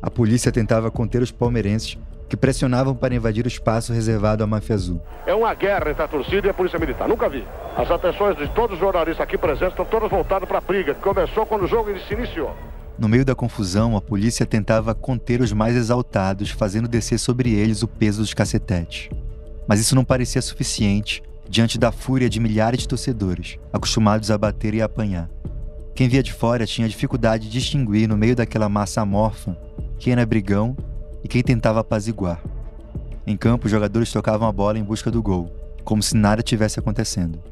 A 0.00 0.10
polícia 0.10 0.52
tentava 0.52 0.90
conter 0.90 1.20
os 1.20 1.32
palmeirenses 1.32 1.98
que 2.28 2.36
pressionavam 2.36 2.94
para 2.94 3.14
invadir 3.14 3.44
o 3.44 3.48
espaço 3.48 3.92
reservado 3.92 4.42
à 4.42 4.46
máfia 4.46 4.74
azul. 4.74 5.00
É 5.26 5.34
uma 5.34 5.54
guerra 5.54 5.90
entre 5.90 6.02
a 6.02 6.08
torcida 6.08 6.46
e 6.46 6.50
a 6.50 6.54
polícia 6.54 6.78
militar. 6.78 7.08
Nunca 7.08 7.28
vi. 7.28 7.44
As 7.76 7.90
atenções 7.90 8.36
de 8.36 8.48
todos 8.48 8.74
os 8.74 8.80
jornalistas 8.80 9.20
aqui 9.20 9.38
presentes 9.38 9.70
estão 9.70 9.84
todas 9.84 10.10
voltadas 10.10 10.48
para 10.48 10.58
a 10.58 10.60
briga, 10.60 10.94
que 10.94 11.00
começou 11.00 11.46
quando 11.46 11.64
o 11.64 11.68
jogo 11.68 11.90
se 12.00 12.14
iniciou. 12.14 12.54
No 12.98 13.08
meio 13.08 13.24
da 13.24 13.34
confusão, 13.34 13.96
a 13.96 14.00
polícia 14.00 14.46
tentava 14.46 14.94
conter 14.94 15.40
os 15.40 15.52
mais 15.52 15.76
exaltados, 15.76 16.50
fazendo 16.50 16.88
descer 16.88 17.18
sobre 17.18 17.52
eles 17.52 17.82
o 17.82 17.88
peso 17.88 18.22
dos 18.22 18.32
cacetetes. 18.32 19.10
Mas 19.68 19.80
isso 19.80 19.94
não 19.94 20.04
parecia 20.04 20.40
suficiente 20.40 21.22
diante 21.48 21.78
da 21.78 21.92
fúria 21.92 22.28
de 22.28 22.40
milhares 22.40 22.80
de 22.80 22.88
torcedores, 22.88 23.58
acostumados 23.72 24.30
a 24.30 24.38
bater 24.38 24.74
e 24.74 24.82
a 24.82 24.86
apanhar. 24.86 25.28
Quem 25.94 26.08
via 26.08 26.22
de 26.22 26.32
fora 26.32 26.66
tinha 26.66 26.88
dificuldade 26.88 27.44
de 27.44 27.52
distinguir 27.52 28.08
no 28.08 28.16
meio 28.16 28.34
daquela 28.34 28.68
massa 28.68 29.00
amorfa 29.00 29.56
quem 29.98 30.12
era 30.12 30.26
brigão 30.26 30.76
e 31.26 31.28
quem 31.28 31.42
tentava 31.42 31.80
apaziguar. 31.80 32.40
Em 33.26 33.36
campo, 33.36 33.66
os 33.66 33.70
jogadores 33.72 34.12
tocavam 34.12 34.46
a 34.46 34.52
bola 34.52 34.78
em 34.78 34.84
busca 34.84 35.10
do 35.10 35.20
gol, 35.20 35.50
como 35.82 36.00
se 36.00 36.16
nada 36.16 36.40
tivesse 36.40 36.78
acontecendo. 36.78 37.42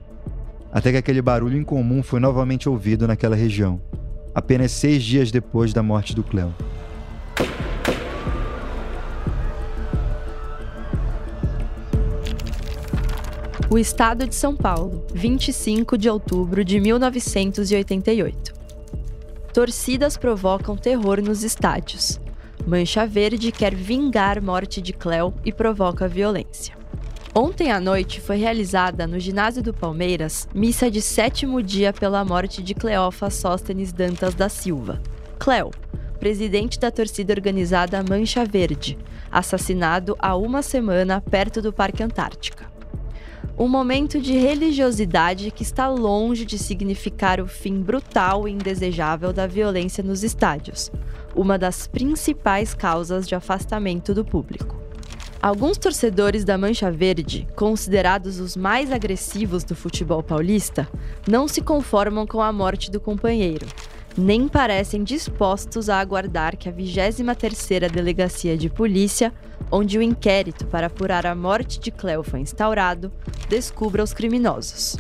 Até 0.73 0.93
que 0.93 0.99
aquele 0.99 1.21
barulho 1.21 1.59
incomum 1.59 2.01
foi 2.01 2.21
novamente 2.21 2.69
ouvido 2.69 3.09
naquela 3.09 3.35
região, 3.35 3.81
apenas 4.33 4.71
seis 4.71 5.03
dias 5.03 5.33
depois 5.33 5.73
da 5.73 5.83
morte 5.83 6.15
do 6.15 6.23
Cleo. 6.23 6.55
O 13.69 13.77
Estado 13.77 14.29
de 14.29 14.37
São 14.37 14.55
Paulo, 14.55 15.05
25 15.13 15.99
de 15.99 16.09
outubro 16.09 16.65
de 16.65 16.79
1988. 16.79 18.55
Torcidas 19.53 20.17
provocam 20.17 20.77
terror 20.77 21.21
nos 21.21 21.43
estádios. 21.43 22.21
Mancha 22.67 23.07
Verde 23.07 23.53
quer 23.53 23.75
vingar 23.75 24.41
morte 24.41 24.81
de 24.81 24.95
Cléo 24.95 25.35
e 25.45 25.53
provoca 25.53 26.09
violência. 26.09 26.75
Ontem 27.35 27.71
à 27.71 27.79
noite 27.79 28.23
foi 28.23 28.37
realizada 28.37 29.07
no 29.07 29.21
ginásio 29.21 29.63
do 29.63 29.75
Palmeiras 29.75 30.49
missa 30.55 30.91
de 30.91 31.03
sétimo 31.03 31.63
dia 31.63 31.93
pela 31.93 32.25
morte 32.25 32.63
de 32.63 32.75
Cleofa 32.75 33.29
Sóstenes 33.29 33.93
Dantas 33.93 34.35
da 34.35 34.49
Silva. 34.49 35.03
Cléo, 35.39 35.73
presidente 36.19 36.79
da 36.81 36.91
torcida 36.91 37.35
organizada 37.35 38.03
Mancha 38.03 38.47
Verde, 38.47 38.97
assassinado 39.31 40.17
há 40.19 40.35
uma 40.35 40.63
semana 40.63 41.21
perto 41.21 41.61
do 41.61 41.71
Parque 41.71 42.03
Antártica. 42.03 42.74
Um 43.57 43.69
momento 43.69 44.21
de 44.21 44.33
religiosidade 44.33 45.53
que 45.53 45.63
está 45.63 45.89
longe 45.89 46.45
de 46.45 46.59
significar 46.59 47.41
o 47.41 47.47
fim 47.47 47.81
brutal 47.81 48.49
e 48.49 48.53
indesejável 48.53 49.33
da 49.33 49.47
violência 49.47 50.03
nos 50.03 50.25
estádios, 50.25 50.91
uma 51.37 51.57
das 51.57 51.87
principais 51.87 52.75
causas 52.75 53.29
de 53.29 53.37
afastamento 53.37 54.13
do 54.13 54.25
público. 54.25 54.77
Alguns 55.41 55.79
torcedores 55.79 56.45
da 56.45 56.59
Mancha 56.59 56.91
Verde, 56.91 57.47
considerados 57.55 58.41
os 58.41 58.57
mais 58.57 58.91
agressivos 58.91 59.63
do 59.63 59.77
futebol 59.77 60.21
paulista, 60.21 60.89
não 61.29 61.47
se 61.47 61.61
conformam 61.61 62.27
com 62.27 62.43
a 62.43 62.53
morte 62.53 62.91
do 62.91 62.99
companheiro, 62.99 63.67
nem 64.17 64.49
parecem 64.49 65.05
dispostos 65.05 65.89
a 65.89 66.01
aguardar 66.01 66.57
que 66.57 66.69
a 66.69 66.73
23ª 66.73 67.91
Delegacia 67.91 68.57
de 68.57 68.69
Polícia, 68.69 69.33
onde 69.71 69.99
o 69.99 70.03
inquérito 70.03 70.67
para 70.67 70.87
apurar 70.87 71.27
a 71.27 71.35
morte 71.35 71.79
de 71.81 71.91
Cleo 71.91 72.23
foi 72.23 72.41
instaurado, 72.41 73.13
descubra 73.49 74.03
os 74.03 74.13
criminosos. 74.13 74.97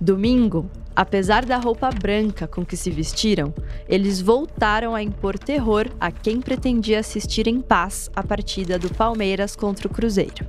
Domingo, 0.00 0.70
apesar 0.94 1.44
da 1.44 1.56
roupa 1.56 1.90
branca 1.90 2.46
com 2.46 2.64
que 2.64 2.76
se 2.76 2.90
vestiram, 2.90 3.54
eles 3.88 4.20
voltaram 4.20 4.94
a 4.94 5.02
impor 5.02 5.38
terror 5.38 5.88
a 5.98 6.10
quem 6.10 6.40
pretendia 6.40 7.00
assistir 7.00 7.46
em 7.46 7.60
paz 7.60 8.10
a 8.14 8.22
partida 8.22 8.78
do 8.78 8.92
Palmeiras 8.92 9.56
contra 9.56 9.88
o 9.88 9.90
Cruzeiro. 9.90 10.46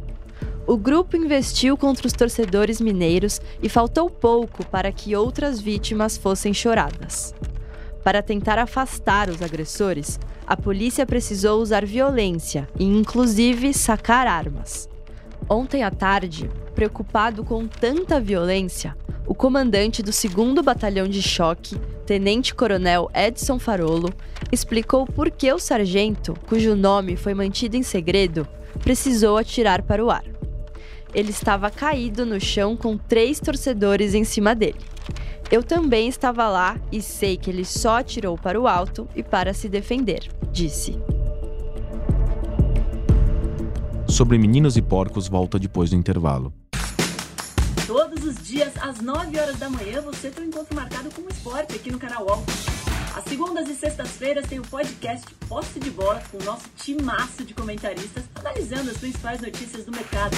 O 0.67 0.77
grupo 0.77 1.15
investiu 1.15 1.77
contra 1.77 2.07
os 2.07 2.13
torcedores 2.13 2.81
mineiros 2.81 3.39
e 3.61 3.69
faltou 3.69 4.09
pouco 4.09 4.65
para 4.65 4.91
que 4.91 5.15
outras 5.15 5.61
vítimas 5.61 6.17
fossem 6.17 6.53
choradas. 6.55 7.35
Para 8.03 8.21
tentar 8.23 8.57
afastar 8.57 9.29
os 9.29 9.43
agressores, 9.43 10.19
a 10.47 10.55
polícia 10.55 11.05
precisou 11.05 11.61
usar 11.61 11.85
violência 11.85 12.67
e, 12.79 12.85
inclusive, 12.85 13.73
sacar 13.73 14.27
armas. 14.27 14.87
Ontem 15.49 15.83
à 15.83 15.91
tarde, 15.91 16.49
preocupado 16.73 17.43
com 17.43 17.67
tanta 17.67 18.19
violência, 18.19 18.95
o 19.27 19.33
comandante 19.33 20.03
do 20.03 20.11
2 20.11 20.63
Batalhão 20.63 21.07
de 21.07 21.21
Choque, 21.21 21.75
Tenente-Coronel 22.05 23.09
Edson 23.13 23.57
Farolo, 23.57 24.13
explicou 24.51 25.05
por 25.05 25.31
que 25.31 25.51
o 25.51 25.57
sargento, 25.57 26.35
cujo 26.47 26.75
nome 26.75 27.15
foi 27.15 27.33
mantido 27.33 27.75
em 27.75 27.83
segredo, 27.83 28.47
precisou 28.81 29.37
atirar 29.37 29.81
para 29.81 30.03
o 30.03 30.11
ar. 30.11 30.25
Ele 31.13 31.31
estava 31.31 31.71
caído 31.71 32.25
no 32.25 32.39
chão 32.39 32.75
com 32.75 32.97
três 32.97 33.39
torcedores 33.39 34.13
em 34.13 34.23
cima 34.23 34.53
dele. 34.53 34.79
Eu 35.51 35.61
também 35.61 36.07
estava 36.07 36.47
lá 36.49 36.79
e 36.91 37.01
sei 37.01 37.37
que 37.37 37.51
ele 37.51 37.63
só 37.63 37.99
atirou 37.99 38.35
para 38.35 38.59
o 38.59 38.67
alto 38.67 39.07
e 39.15 39.21
para 39.21 39.53
se 39.53 39.69
defender, 39.69 40.27
disse. 40.51 40.97
Sobre 44.07 44.39
Meninos 44.39 44.75
e 44.75 44.81
Porcos 44.81 45.27
volta 45.27 45.59
depois 45.59 45.91
do 45.91 45.95
intervalo. 45.95 46.51
Todos 47.85 48.23
os 48.23 48.35
dias, 48.43 48.73
às 48.81 48.99
9 48.99 49.39
horas 49.39 49.59
da 49.59 49.69
manhã, 49.69 50.01
você 50.01 50.31
tem 50.31 50.45
um 50.45 50.47
encontro 50.47 50.75
marcado 50.75 51.09
com 51.11 51.21
o 51.21 51.29
esporte 51.29 51.75
aqui 51.75 51.91
no 51.91 51.99
canal 51.99 52.25
UOL. 52.25 52.43
Às 53.15 53.23
segundas 53.25 53.69
e 53.69 53.75
sextas-feiras 53.75 54.47
tem 54.47 54.59
o 54.59 54.63
podcast 54.63 55.25
Posse 55.47 55.79
de 55.79 55.91
Bola 55.91 56.21
com 56.31 56.37
o 56.37 56.43
nosso 56.43 56.65
timaço 56.75 57.45
de 57.45 57.53
comentaristas 57.53 58.23
analisando 58.33 58.89
as 58.89 58.97
principais 58.97 59.39
notícias 59.39 59.85
do 59.85 59.91
mercado. 59.91 60.35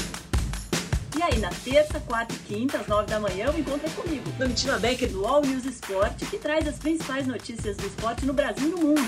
E 1.18 1.24
aí, 1.24 1.40
na 1.40 1.50
terça, 1.50 2.00
quarta 2.02 2.36
e 2.36 2.38
quinta, 2.38 2.78
às 2.78 2.86
9 2.86 3.08
da 3.08 3.20
manhã, 3.20 3.52
o 3.52 3.60
encontro 3.60 3.88
é 3.88 3.90
comigo, 3.90 4.30
Domitila 4.38 4.78
Becker 4.78 5.10
do 5.10 5.26
All 5.26 5.42
News 5.42 5.66
Esporte, 5.66 6.28
que 6.28 6.38
traz 6.38 6.68
as 6.68 6.78
principais 6.78 7.26
notícias 7.26 7.76
do 7.76 7.88
esporte 7.88 8.24
no 8.24 8.34
Brasil 8.34 8.68
e 8.68 8.72
no 8.72 8.78
mundo. 8.78 9.02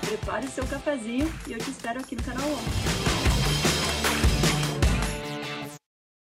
Prepare 0.00 0.46
o 0.46 0.50
seu 0.50 0.66
cafezinho 0.66 1.32
e 1.46 1.52
eu 1.52 1.58
te 1.58 1.70
espero 1.70 2.00
aqui 2.00 2.16
no 2.16 2.24
canal. 2.24 2.48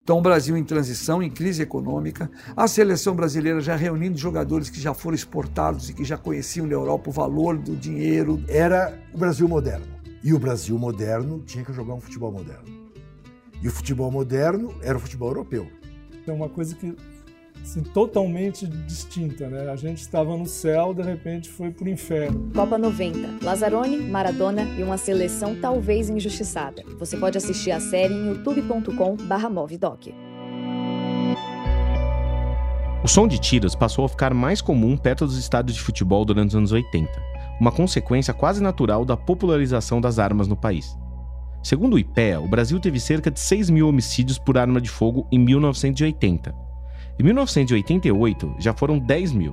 Então, 0.03 0.19
o 0.19 0.21
Brasil 0.21 0.57
em 0.57 0.65
transição, 0.65 1.23
em 1.23 1.31
crise 1.31 1.63
econômica, 1.63 2.29
a 2.57 2.67
seleção 2.67 3.15
brasileira 3.15 3.61
já 3.61 3.77
reunindo 3.77 4.19
jogadores 4.19 4.69
que 4.69 4.81
já 4.81 4.93
foram 4.93 5.15
exportados 5.15 5.91
e 5.91 5.95
que 5.95 6.05
já 6.05 6.19
conheciam 6.19 6.67
na 6.67 6.73
Europa 6.73 7.09
o 7.09 7.13
valor 7.13 7.57
do 7.57 7.77
dinheiro. 7.77 8.43
Era 8.49 9.01
o 9.15 9.19
Brasil 9.19 9.47
moderno. 9.47 9.87
E 10.25 10.35
o 10.35 10.41
Brasil 10.41 10.77
moderno 10.77 11.41
tinha 11.47 11.65
que 11.65 11.73
jogar 11.73 11.95
um 11.95 12.01
futebol 12.01 12.33
moderno. 12.33 12.86
E 13.63 13.69
o 13.69 13.71
futebol 13.71 14.11
moderno 14.11 14.75
era 14.83 14.97
o 14.97 15.01
futebol 15.01 15.29
europeu. 15.29 15.67
É 16.27 16.33
uma 16.33 16.49
coisa 16.49 16.75
que 16.75 16.95
assim, 17.63 17.83
totalmente 17.83 18.67
distinta, 18.67 19.49
né? 19.49 19.71
A 19.71 19.77
gente 19.77 19.99
estava 19.99 20.37
no 20.37 20.47
céu, 20.47 20.95
de 20.95 21.03
repente 21.03 21.49
foi 21.49 21.71
pro 21.71 21.89
inferno. 21.89 22.51
Copa 22.55 22.79
90. 22.79 23.45
Lazzaroni, 23.45 23.99
Maradona 23.99 24.63
e 24.79 24.83
uma 24.83 24.97
seleção 24.97 25.57
talvez 25.61 26.09
injustiçada. 26.09 26.83
Você 26.99 27.17
pode 27.17 27.37
assistir 27.37 27.73
a 27.73 27.81
série 27.81 28.15
em 28.15 28.29
youtube.com/movidoc. 28.29 30.15
O 33.05 33.09
som 33.09 33.29
de 33.29 33.39
tiros 33.39 33.75
passou 33.75 34.05
a 34.05 34.09
ficar 34.09 34.35
mais 34.35 34.61
comum 34.61 34.97
perto 34.97 35.27
dos 35.27 35.39
estádios 35.39 35.77
de 35.77 35.83
futebol 35.83 36.25
durante 36.25 36.49
os 36.49 36.57
anos 36.57 36.73
80, 36.73 37.09
uma 37.61 37.71
consequência 37.71 38.35
quase 38.35 38.61
natural 38.61 39.05
da 39.05 39.17
popularização 39.17 40.01
das 40.01 40.19
armas 40.19 40.49
no 40.49 40.57
país. 40.57 40.97
Segundo 41.67 41.95
o 41.95 41.99
IPEA, 41.99 42.41
o 42.41 42.47
Brasil 42.47 42.79
teve 42.79 43.01
cerca 43.01 43.29
de 43.29 43.41
6 43.41 43.71
mil 43.71 43.89
homicídios 43.89 44.39
por 44.39 44.57
arma 44.57 44.81
de 44.81 44.89
fogo 44.89 45.27
em 45.33 45.39
1980. 45.41 46.55
Em 47.19 47.25
1988, 47.25 48.55
já 48.61 48.73
foram 48.73 49.01
10 49.01 49.33
mil. 49.33 49.53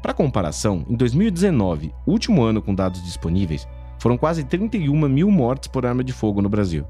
Para 0.00 0.14
comparação, 0.14 0.82
em 0.88 0.96
2019, 0.96 1.92
último 2.06 2.42
ano 2.42 2.62
com 2.62 2.74
dados 2.74 3.04
disponíveis, 3.04 3.68
foram 3.98 4.16
quase 4.16 4.44
31 4.44 5.06
mil 5.10 5.30
mortes 5.30 5.68
por 5.68 5.84
arma 5.84 6.02
de 6.02 6.10
fogo 6.10 6.40
no 6.40 6.48
Brasil. 6.48 6.86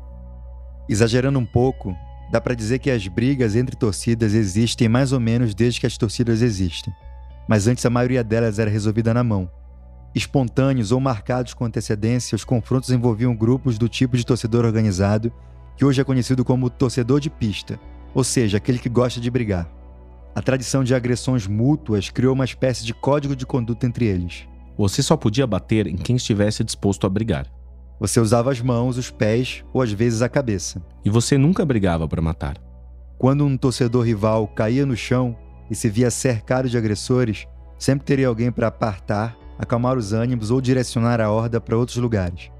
Exagerando 0.89 1.41
um 1.41 1.45
pouco, 1.45 1.93
dá 2.31 2.41
para 2.41 2.55
dizer 2.55 2.79
que 2.79 2.89
as 2.89 3.09
brigas 3.09 3.57
entre 3.57 3.75
torcidas 3.75 4.33
existem 4.33 4.89
mais 4.89 5.13
ou 5.13 5.19
menos 5.19 5.57
desde 5.57 5.81
que 5.81 5.89
as 5.89 5.99
torcidas 5.99 6.41
existem. 6.41 6.95
Mas 7.49 7.67
antes 7.67 7.85
a 7.85 7.91
maioria 7.91 8.23
delas 8.23 8.61
era 8.61 8.71
resolvida 8.71 9.13
na 9.13 9.25
mão. 9.25 9.51
Espontâneos 10.15 10.93
ou 10.93 11.01
marcados 11.01 11.55
com 11.55 11.65
antecedência, 11.65 12.37
os 12.37 12.45
confrontos 12.45 12.91
envolviam 12.91 13.35
grupos 13.35 13.79
do 13.79 13.89
tipo 13.89 14.17
de 14.17 14.27
torcedor 14.27 14.65
organizado, 14.65 15.33
que 15.77 15.85
hoje 15.85 16.01
é 16.01 16.05
conhecido 16.05 16.45
como 16.45 16.69
torcedor 16.69 17.19
de 17.19 17.31
pista, 17.31 17.81
ou 18.15 18.23
seja, 18.23 18.59
aquele 18.59 18.79
que 18.79 18.91
gosta 18.91 19.21
de 19.21 19.31
brigar. 19.31 19.71
A 20.35 20.43
tradição 20.43 20.85
de 20.85 20.95
agressões 20.95 21.47
mútuas 21.47 22.11
criou 22.11 22.35
uma 22.35 22.45
espécie 22.45 22.85
de 22.85 22.93
código 22.93 23.35
de 23.35 23.47
conduta 23.47 23.87
entre 23.87 24.07
eles. 24.07 24.47
Você 24.77 25.03
só 25.03 25.17
podia 25.17 25.47
bater 25.47 25.87
em 25.87 25.97
quem 25.97 26.17
estivesse 26.17 26.65
disposto 26.65 27.07
a 27.07 27.11
brigar. 27.11 27.47
Você 28.01 28.19
usava 28.19 28.51
as 28.51 28.61
mãos, 28.61 28.97
os 28.97 29.11
pés 29.11 29.63
ou 29.73 29.83
às 29.83 29.93
vezes 29.93 30.23
a 30.23 30.29
cabeça. 30.29 30.83
E 31.05 31.11
você 31.11 31.39
nunca 31.39 31.65
brigava 31.65 32.09
para 32.09 32.23
matar. 32.23 32.57
Quando 33.19 33.45
um 33.45 33.57
torcedor 33.57 34.05
rival 34.05 34.49
caía 34.49 34.85
no 34.85 34.97
chão 34.97 35.37
e 35.71 35.75
se 35.75 35.89
via 35.89 36.11
cercado 36.11 36.69
de 36.69 36.77
agressores, 36.77 37.47
sempre 37.79 38.05
teria 38.05 38.29
alguém 38.29 38.51
para 38.51 38.69
apartar, 38.69 39.37
acalmar 39.63 39.97
os 39.97 40.13
ânimos 40.13 40.51
ou 40.51 40.61
direcionar 40.61 41.21
a 41.21 41.31
horda 41.31 41.61
para 41.61 41.79
outros 41.79 41.97
lugares. 41.97 42.51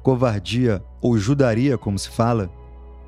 Covardia 0.00 0.82
ou 1.00 1.18
judaria, 1.18 1.76
como 1.76 1.98
se 1.98 2.08
fala, 2.08 2.50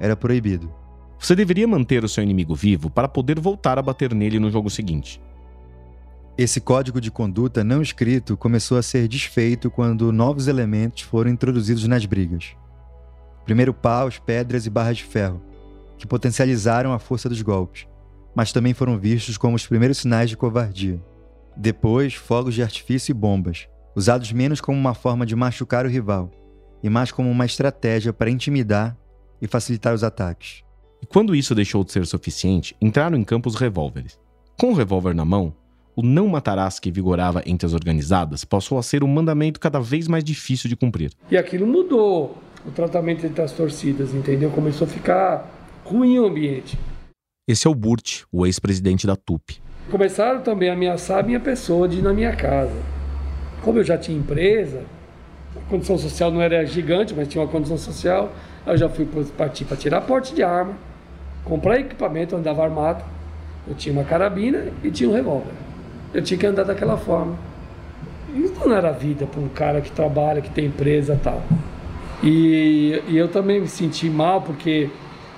era 0.00 0.16
proibido. 0.16 0.72
Você 1.18 1.36
deveria 1.36 1.66
manter 1.66 2.04
o 2.04 2.08
seu 2.08 2.22
inimigo 2.22 2.54
vivo 2.54 2.90
para 2.90 3.08
poder 3.08 3.38
voltar 3.38 3.78
a 3.78 3.82
bater 3.82 4.12
nele 4.12 4.40
no 4.40 4.50
jogo 4.50 4.68
seguinte. 4.68 5.22
Esse 6.36 6.60
código 6.60 7.00
de 7.00 7.12
conduta 7.12 7.62
não 7.62 7.80
escrito 7.80 8.36
começou 8.36 8.76
a 8.76 8.82
ser 8.82 9.06
desfeito 9.06 9.70
quando 9.70 10.12
novos 10.12 10.48
elementos 10.48 11.02
foram 11.02 11.30
introduzidos 11.30 11.86
nas 11.86 12.04
brigas. 12.04 12.56
Primeiro 13.44 13.72
paus, 13.72 14.18
pedras 14.18 14.66
e 14.66 14.70
barras 14.70 14.96
de 14.96 15.04
ferro, 15.04 15.40
que 15.96 16.08
potencializaram 16.08 16.92
a 16.92 16.98
força 16.98 17.28
dos 17.28 17.40
golpes, 17.40 17.86
mas 18.34 18.52
também 18.52 18.74
foram 18.74 18.98
vistos 18.98 19.38
como 19.38 19.54
os 19.54 19.64
primeiros 19.64 19.98
sinais 19.98 20.28
de 20.28 20.36
covardia. 20.36 21.00
Depois, 21.56 22.14
fogos 22.14 22.54
de 22.54 22.62
artifício 22.62 23.12
e 23.12 23.14
bombas, 23.14 23.68
usados 23.94 24.32
menos 24.32 24.60
como 24.60 24.78
uma 24.78 24.94
forma 24.94 25.24
de 25.24 25.36
machucar 25.36 25.86
o 25.86 25.88
rival, 25.88 26.30
e 26.82 26.90
mais 26.90 27.12
como 27.12 27.30
uma 27.30 27.46
estratégia 27.46 28.12
para 28.12 28.30
intimidar 28.30 28.96
e 29.40 29.46
facilitar 29.46 29.94
os 29.94 30.02
ataques. 30.02 30.64
E 31.00 31.06
quando 31.06 31.34
isso 31.34 31.54
deixou 31.54 31.84
de 31.84 31.92
ser 31.92 32.06
suficiente, 32.06 32.76
entraram 32.80 33.16
em 33.16 33.24
campo 33.24 33.48
os 33.48 33.54
revólveres. 33.54 34.18
Com 34.58 34.72
o 34.72 34.74
revólver 34.74 35.14
na 35.14 35.24
mão, 35.24 35.54
o 35.96 36.02
não 36.02 36.26
matarás 36.26 36.80
que 36.80 36.90
vigorava 36.90 37.42
entre 37.46 37.66
as 37.66 37.72
organizadas 37.72 38.44
passou 38.44 38.78
a 38.78 38.82
ser 38.82 39.04
um 39.04 39.08
mandamento 39.08 39.60
cada 39.60 39.78
vez 39.78 40.08
mais 40.08 40.24
difícil 40.24 40.68
de 40.68 40.76
cumprir. 40.76 41.12
E 41.30 41.36
aquilo 41.36 41.66
mudou 41.66 42.36
o 42.66 42.70
tratamento 42.70 43.24
entre 43.26 43.42
as 43.42 43.52
torcidas, 43.52 44.12
entendeu? 44.12 44.50
Começou 44.50 44.86
a 44.86 44.90
ficar 44.90 45.48
ruim 45.84 46.18
o 46.18 46.26
ambiente. 46.26 46.78
Esse 47.46 47.66
é 47.66 47.70
o 47.70 47.74
Burt, 47.74 48.22
o 48.32 48.46
ex-presidente 48.46 49.06
da 49.06 49.14
TUP. 49.14 49.62
Começaram 49.90 50.40
também 50.40 50.70
a 50.70 50.72
ameaçar 50.72 51.18
a 51.18 51.22
minha 51.22 51.40
pessoa 51.40 51.86
de 51.86 51.98
ir 51.98 52.02
na 52.02 52.12
minha 52.12 52.34
casa. 52.34 52.76
Como 53.62 53.78
eu 53.78 53.84
já 53.84 53.98
tinha 53.98 54.16
empresa, 54.16 54.82
a 55.56 55.70
condição 55.70 55.98
social 55.98 56.30
não 56.30 56.40
era 56.40 56.64
gigante, 56.64 57.14
mas 57.14 57.28
tinha 57.28 57.42
uma 57.42 57.50
condição 57.50 57.76
social, 57.76 58.32
eu 58.66 58.76
já 58.76 58.88
fui 58.88 59.06
partir 59.36 59.64
para 59.64 59.76
tirar 59.76 60.00
porte 60.00 60.34
de 60.34 60.42
arma, 60.42 60.72
comprar 61.44 61.78
equipamento, 61.78 62.34
andava 62.34 62.64
armado. 62.64 63.04
Eu 63.66 63.74
tinha 63.74 63.92
uma 63.92 64.04
carabina 64.04 64.68
e 64.82 64.90
tinha 64.90 65.08
um 65.08 65.12
revólver. 65.12 65.52
Eu 66.12 66.22
tinha 66.22 66.38
que 66.38 66.46
andar 66.46 66.64
daquela 66.64 66.96
forma. 66.96 67.36
Isso 68.34 68.54
não 68.66 68.74
era 68.74 68.90
vida 68.90 69.26
para 69.26 69.40
um 69.40 69.48
cara 69.48 69.80
que 69.80 69.90
trabalha, 69.90 70.40
que 70.40 70.50
tem 70.50 70.66
empresa 70.66 71.18
tal. 71.22 71.42
E, 72.22 73.02
e 73.08 73.16
eu 73.16 73.28
também 73.28 73.60
me 73.60 73.68
senti 73.68 74.08
mal 74.08 74.40
porque 74.40 74.88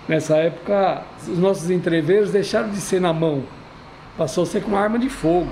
nessa 0.09 0.37
época 0.37 1.03
os 1.29 1.39
nossos 1.39 1.71
entreveiros 1.71 2.31
deixaram 2.31 2.71
de 2.71 2.77
ser 2.77 3.01
na 3.01 3.13
mão, 3.13 3.43
passou 4.16 4.44
a 4.44 4.46
ser 4.46 4.62
com 4.62 4.70
uma 4.70 4.81
arma 4.81 4.98
de 4.98 5.09
fogo. 5.09 5.50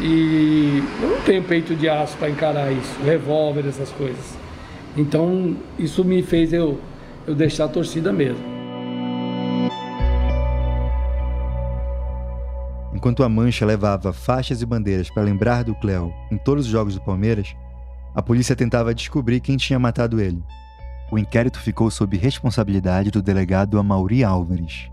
E 0.00 0.82
eu 1.02 1.10
não 1.10 1.20
tenho 1.22 1.42
peito 1.42 1.74
de 1.74 1.88
aço 1.88 2.16
para 2.16 2.30
encarar 2.30 2.70
isso, 2.72 3.02
revólver, 3.04 3.66
essas 3.66 3.90
coisas. 3.90 4.36
Então 4.96 5.56
isso 5.78 6.04
me 6.04 6.22
fez 6.22 6.52
eu, 6.52 6.80
eu 7.26 7.34
deixar 7.34 7.64
a 7.64 7.68
torcida 7.68 8.12
mesmo. 8.12 8.58
Enquanto 12.94 13.22
a 13.22 13.28
Mancha 13.28 13.64
levava 13.64 14.12
faixas 14.12 14.60
e 14.60 14.66
bandeiras 14.66 15.08
para 15.10 15.22
lembrar 15.22 15.62
do 15.62 15.74
Cléo 15.74 16.12
em 16.32 16.36
todos 16.36 16.66
os 16.66 16.70
jogos 16.70 16.94
do 16.94 17.00
Palmeiras, 17.00 17.54
a 18.14 18.22
polícia 18.22 18.56
tentava 18.56 18.94
descobrir 18.94 19.40
quem 19.40 19.56
tinha 19.56 19.78
matado 19.78 20.20
ele. 20.20 20.42
O 21.10 21.18
inquérito 21.18 21.60
ficou 21.60 21.90
sob 21.90 22.16
responsabilidade 22.16 23.10
do 23.10 23.22
delegado 23.22 23.78
Amauri 23.78 24.24
Álvares. 24.24 24.90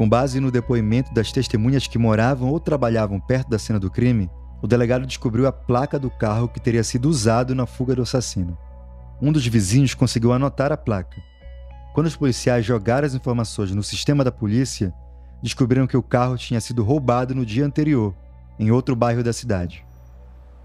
Com 0.00 0.08
base 0.08 0.40
no 0.40 0.50
depoimento 0.50 1.12
das 1.12 1.30
testemunhas 1.30 1.86
que 1.86 1.98
moravam 1.98 2.48
ou 2.48 2.58
trabalhavam 2.58 3.20
perto 3.20 3.50
da 3.50 3.58
cena 3.58 3.78
do 3.78 3.90
crime, 3.90 4.30
o 4.62 4.66
delegado 4.66 5.04
descobriu 5.04 5.46
a 5.46 5.52
placa 5.52 5.98
do 5.98 6.08
carro 6.08 6.48
que 6.48 6.58
teria 6.58 6.82
sido 6.82 7.06
usado 7.06 7.54
na 7.54 7.66
fuga 7.66 7.94
do 7.94 8.00
assassino. 8.00 8.56
Um 9.20 9.30
dos 9.30 9.46
vizinhos 9.46 9.92
conseguiu 9.92 10.32
anotar 10.32 10.72
a 10.72 10.76
placa. 10.78 11.20
Quando 11.92 12.06
os 12.06 12.16
policiais 12.16 12.64
jogaram 12.64 13.06
as 13.06 13.12
informações 13.12 13.72
no 13.72 13.82
sistema 13.82 14.24
da 14.24 14.32
polícia, 14.32 14.90
descobriram 15.42 15.86
que 15.86 15.98
o 15.98 16.02
carro 16.02 16.38
tinha 16.38 16.62
sido 16.62 16.82
roubado 16.82 17.34
no 17.34 17.44
dia 17.44 17.66
anterior, 17.66 18.14
em 18.58 18.70
outro 18.70 18.96
bairro 18.96 19.22
da 19.22 19.34
cidade. 19.34 19.84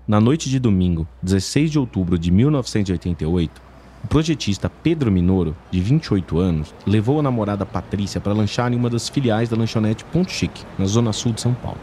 Na 0.07 0.21
noite 0.21 0.49
de 0.49 0.59
domingo, 0.59 1.05
16 1.21 1.71
de 1.71 1.77
outubro 1.77 2.17
de 2.17 2.31
1988, 2.31 3.61
o 4.05 4.07
projetista 4.07 4.69
Pedro 4.69 5.11
Minoro, 5.11 5.57
de 5.71 5.81
28 5.81 6.37
anos, 6.37 6.75
levou 6.85 7.19
a 7.19 7.23
namorada 7.23 7.65
Patrícia 7.65 8.21
para 8.21 8.33
lanchar 8.33 8.71
em 8.71 8.75
uma 8.75 8.87
das 8.87 9.09
filiais 9.09 9.49
da 9.49 9.57
lanchonete 9.57 10.05
Ponto 10.05 10.31
Chique, 10.31 10.63
na 10.77 10.85
zona 10.85 11.11
sul 11.11 11.33
de 11.33 11.41
São 11.41 11.55
Paulo. 11.55 11.79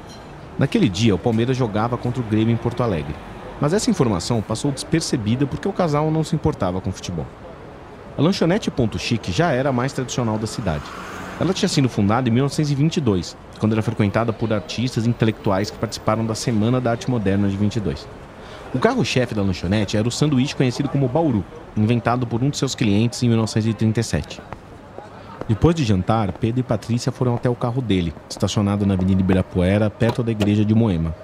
Naquele 0.57 0.89
dia, 0.89 1.17
o 1.17 1.19
Palmeiras 1.19 1.57
jogava 1.57 1.99
contra 1.99 2.23
o 2.23 2.25
Grêmio 2.25 2.55
em 2.55 2.57
Porto 2.57 2.81
Alegre, 2.81 3.13
mas 3.61 3.73
essa 3.73 3.91
informação 3.91 4.41
passou 4.41 4.71
despercebida 4.71 5.49
porque 5.49 5.67
o 5.67 5.73
casal 5.73 6.13
não 6.13 6.23
se 6.23 6.37
importava 6.37 6.81
com 6.81 6.93
futebol. 6.93 7.27
A 8.17 8.23
lanchonete 8.23 8.71
Ponto 8.71 9.01
Chique 9.01 9.33
já 9.33 9.51
era 9.51 9.71
a 9.71 9.73
mais 9.73 9.93
tradicional 9.93 10.39
da 10.39 10.47
cidade, 10.47 10.85
ela 11.41 11.53
tinha 11.53 11.69
sido 11.69 11.89
fundada 11.89 12.29
em 12.29 12.33
1922, 12.33 13.37
quando 13.59 13.73
era 13.73 13.83
frequentada 13.83 14.33
por 14.33 14.53
artistas 14.53 15.07
e 15.07 15.09
intelectuais 15.09 15.73
que 15.73 15.79
participaram 15.79 16.25
da 16.25 16.37
Semana 16.37 16.81
da 16.81 16.93
Arte 16.93 17.11
Moderna 17.11 17.49
de 17.49 17.57
22. 17.57 18.07
O 18.73 18.79
carro-chefe 18.79 19.35
da 19.35 19.43
lanchonete 19.43 19.97
era 19.97 20.07
o 20.07 20.11
sanduíche 20.11 20.55
conhecido 20.55 20.89
como 20.89 21.09
Bauru, 21.09 21.45
inventado 21.77 22.27
por 22.27 22.43
um 22.43 22.51
de 22.51 22.59
seus 22.59 22.75
clientes 22.75 23.23
em 23.23 23.29
1937. 23.29 24.41
Depois 25.49 25.75
de 25.75 25.85
jantar, 25.85 26.33
Pedro 26.33 26.61
e 26.61 26.63
Patrícia 26.63 27.11
foram 27.11 27.35
até 27.35 27.49
o 27.49 27.55
carro 27.55 27.83
dele, 27.83 28.15
estacionado 28.29 28.87
na 28.87 28.95
Avenida 28.95 29.21
Ibirapuera, 29.21 29.91
perto 29.91 30.23
da 30.23 30.31
igreja 30.31 30.65
de 30.65 30.75
Moema. 30.75 31.15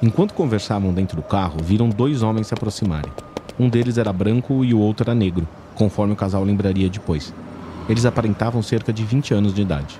Enquanto 0.00 0.32
conversavam 0.32 0.92
dentro 0.92 1.16
do 1.16 1.22
carro, 1.22 1.58
viram 1.62 1.88
dois 1.88 2.22
homens 2.22 2.46
se 2.46 2.54
aproximarem. 2.54 3.12
Um 3.58 3.68
deles 3.68 3.98
era 3.98 4.12
branco 4.12 4.64
e 4.64 4.72
o 4.72 4.78
outro 4.78 5.04
era 5.04 5.14
negro, 5.14 5.46
conforme 5.74 6.12
o 6.12 6.16
casal 6.16 6.44
lembraria 6.44 6.88
depois. 6.88 7.34
Eles 7.88 8.04
aparentavam 8.04 8.62
cerca 8.62 8.92
de 8.92 9.04
20 9.04 9.34
anos 9.34 9.52
de 9.52 9.62
idade. 9.62 9.98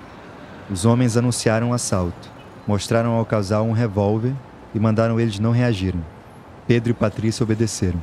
Os 0.70 0.84
homens 0.84 1.16
anunciaram 1.16 1.70
um 1.70 1.72
assalto, 1.72 2.30
mostraram 2.66 3.12
ao 3.12 3.24
casal 3.24 3.64
um 3.64 3.72
revólver 3.72 4.34
e 4.74 4.78
mandaram 4.78 5.18
eles 5.18 5.38
não 5.38 5.50
reagirem. 5.50 6.04
Pedro 6.66 6.90
e 6.90 6.94
Patrícia 6.94 7.42
obedeceram. 7.42 8.00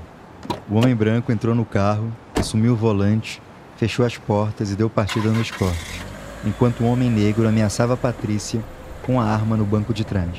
O 0.68 0.78
homem 0.78 0.96
branco 0.96 1.32
entrou 1.32 1.54
no 1.54 1.64
carro, 1.64 2.12
assumiu 2.36 2.74
o 2.74 2.76
volante, 2.76 3.40
fechou 3.78 4.04
as 4.04 4.18
portas 4.18 4.72
e 4.72 4.76
deu 4.76 4.90
partida 4.90 5.30
no 5.30 5.40
escorte, 5.40 6.02
enquanto 6.44 6.82
o 6.82 6.88
homem 6.88 7.08
negro 7.08 7.48
ameaçava 7.48 7.96
Patrícia 7.96 8.64
com 9.04 9.22
a 9.22 9.26
arma 9.26 9.56
no 9.56 9.64
banco 9.64 9.94
de 9.94 10.04
trás. 10.04 10.36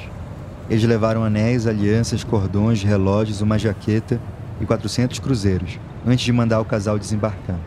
Eles 0.69 0.83
levaram 0.83 1.23
anéis, 1.23 1.69
alianças, 1.69 2.25
cordões, 2.25 2.83
relógios, 2.83 3.41
uma 3.41 3.57
jaqueta 3.57 4.21
e 4.61 4.67
400 4.67 5.21
cruzeiros, 5.21 5.79
antes 6.05 6.25
de 6.25 6.33
mandar 6.33 6.61
o 6.61 6.65
casal 6.65 6.99
desembarcar. 6.99 7.61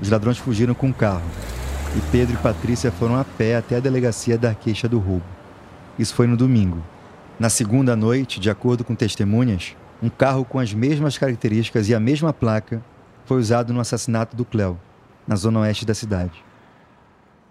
Os 0.00 0.08
ladrões 0.08 0.38
fugiram 0.38 0.74
com 0.74 0.90
o 0.90 0.94
carro 0.94 1.28
e 1.96 2.00
Pedro 2.12 2.34
e 2.34 2.38
Patrícia 2.38 2.92
foram 2.92 3.16
a 3.16 3.24
pé 3.24 3.56
até 3.56 3.76
a 3.76 3.80
delegacia 3.80 4.38
dar 4.38 4.54
queixa 4.54 4.88
do 4.88 5.00
roubo. 5.00 5.24
Isso 5.98 6.14
foi 6.14 6.28
no 6.28 6.36
domingo. 6.36 6.78
Na 7.36 7.50
segunda 7.50 7.96
noite, 7.96 8.38
de 8.38 8.48
acordo 8.48 8.84
com 8.84 8.94
testemunhas, 8.94 9.74
um 10.02 10.08
carro 10.08 10.44
com 10.44 10.58
as 10.58 10.72
mesmas 10.72 11.18
características 11.18 11.88
e 11.88 11.94
a 11.94 12.00
mesma 12.00 12.32
placa 12.32 12.82
foi 13.24 13.38
usado 13.38 13.72
no 13.72 13.80
assassinato 13.80 14.36
do 14.36 14.44
Cléo, 14.44 14.80
na 15.26 15.36
zona 15.36 15.60
oeste 15.60 15.84
da 15.84 15.94
cidade. 15.94 16.44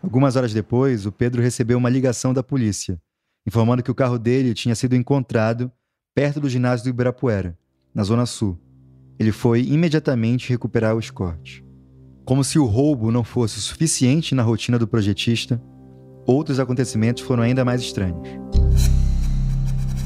Algumas 0.02 0.36
horas 0.36 0.54
depois, 0.54 1.06
o 1.06 1.12
Pedro 1.12 1.42
recebeu 1.42 1.78
uma 1.78 1.90
ligação 1.90 2.34
da 2.34 2.42
polícia, 2.42 3.00
informando 3.46 3.84
que 3.84 3.92
o 3.92 3.96
carro 3.96 4.18
dele 4.18 4.54
tinha 4.54 4.76
sido 4.76 4.96
encontrado 4.96 5.72
perto 6.16 6.40
do 6.40 6.50
ginásio 6.50 6.86
do 6.86 6.90
Ibirapuera, 6.90 7.58
na 7.94 8.04
zona 8.04 8.26
sul. 8.26 8.58
Ele 9.20 9.32
foi 9.32 9.64
imediatamente 9.64 10.50
recuperar 10.50 10.96
o 10.96 11.00
escorte. 11.00 11.64
Como 12.26 12.44
se 12.44 12.58
o 12.58 12.66
roubo 12.66 13.12
não 13.12 13.24
fosse 13.24 13.60
suficiente 13.60 14.34
na 14.34 14.44
rotina 14.44 14.80
do 14.80 14.88
projetista, 14.88 15.62
outros 16.26 16.60
acontecimentos 16.60 17.24
foram 17.24 17.44
ainda 17.44 17.66
mais 17.66 17.82
estranhos. 17.82 18.28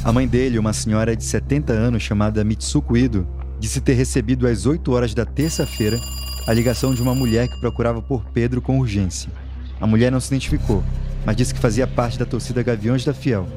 A 0.03 0.11
mãe 0.11 0.27
dele, 0.27 0.59
uma 0.59 0.73
senhora 0.73 1.15
de 1.15 1.23
70 1.23 1.71
anos 1.71 2.03
chamada 2.03 2.43
Mitsuko 2.43 2.97
Ido, 2.97 3.25
disse 3.57 3.79
ter 3.79 3.93
recebido 3.93 4.45
às 4.45 4.65
8 4.65 4.91
horas 4.91 5.13
da 5.13 5.25
terça-feira 5.25 5.97
a 6.45 6.51
ligação 6.51 6.93
de 6.93 7.01
uma 7.01 7.15
mulher 7.15 7.47
que 7.47 7.57
procurava 7.61 8.01
por 8.01 8.25
Pedro 8.25 8.61
com 8.61 8.79
urgência. 8.79 9.31
A 9.79 9.87
mulher 9.87 10.11
não 10.11 10.19
se 10.19 10.27
identificou, 10.27 10.83
mas 11.25 11.37
disse 11.37 11.53
que 11.53 11.59
fazia 11.59 11.87
parte 11.87 12.19
da 12.19 12.25
torcida 12.25 12.61
Gaviões 12.61 13.05
da 13.05 13.13
Fiel. 13.13 13.47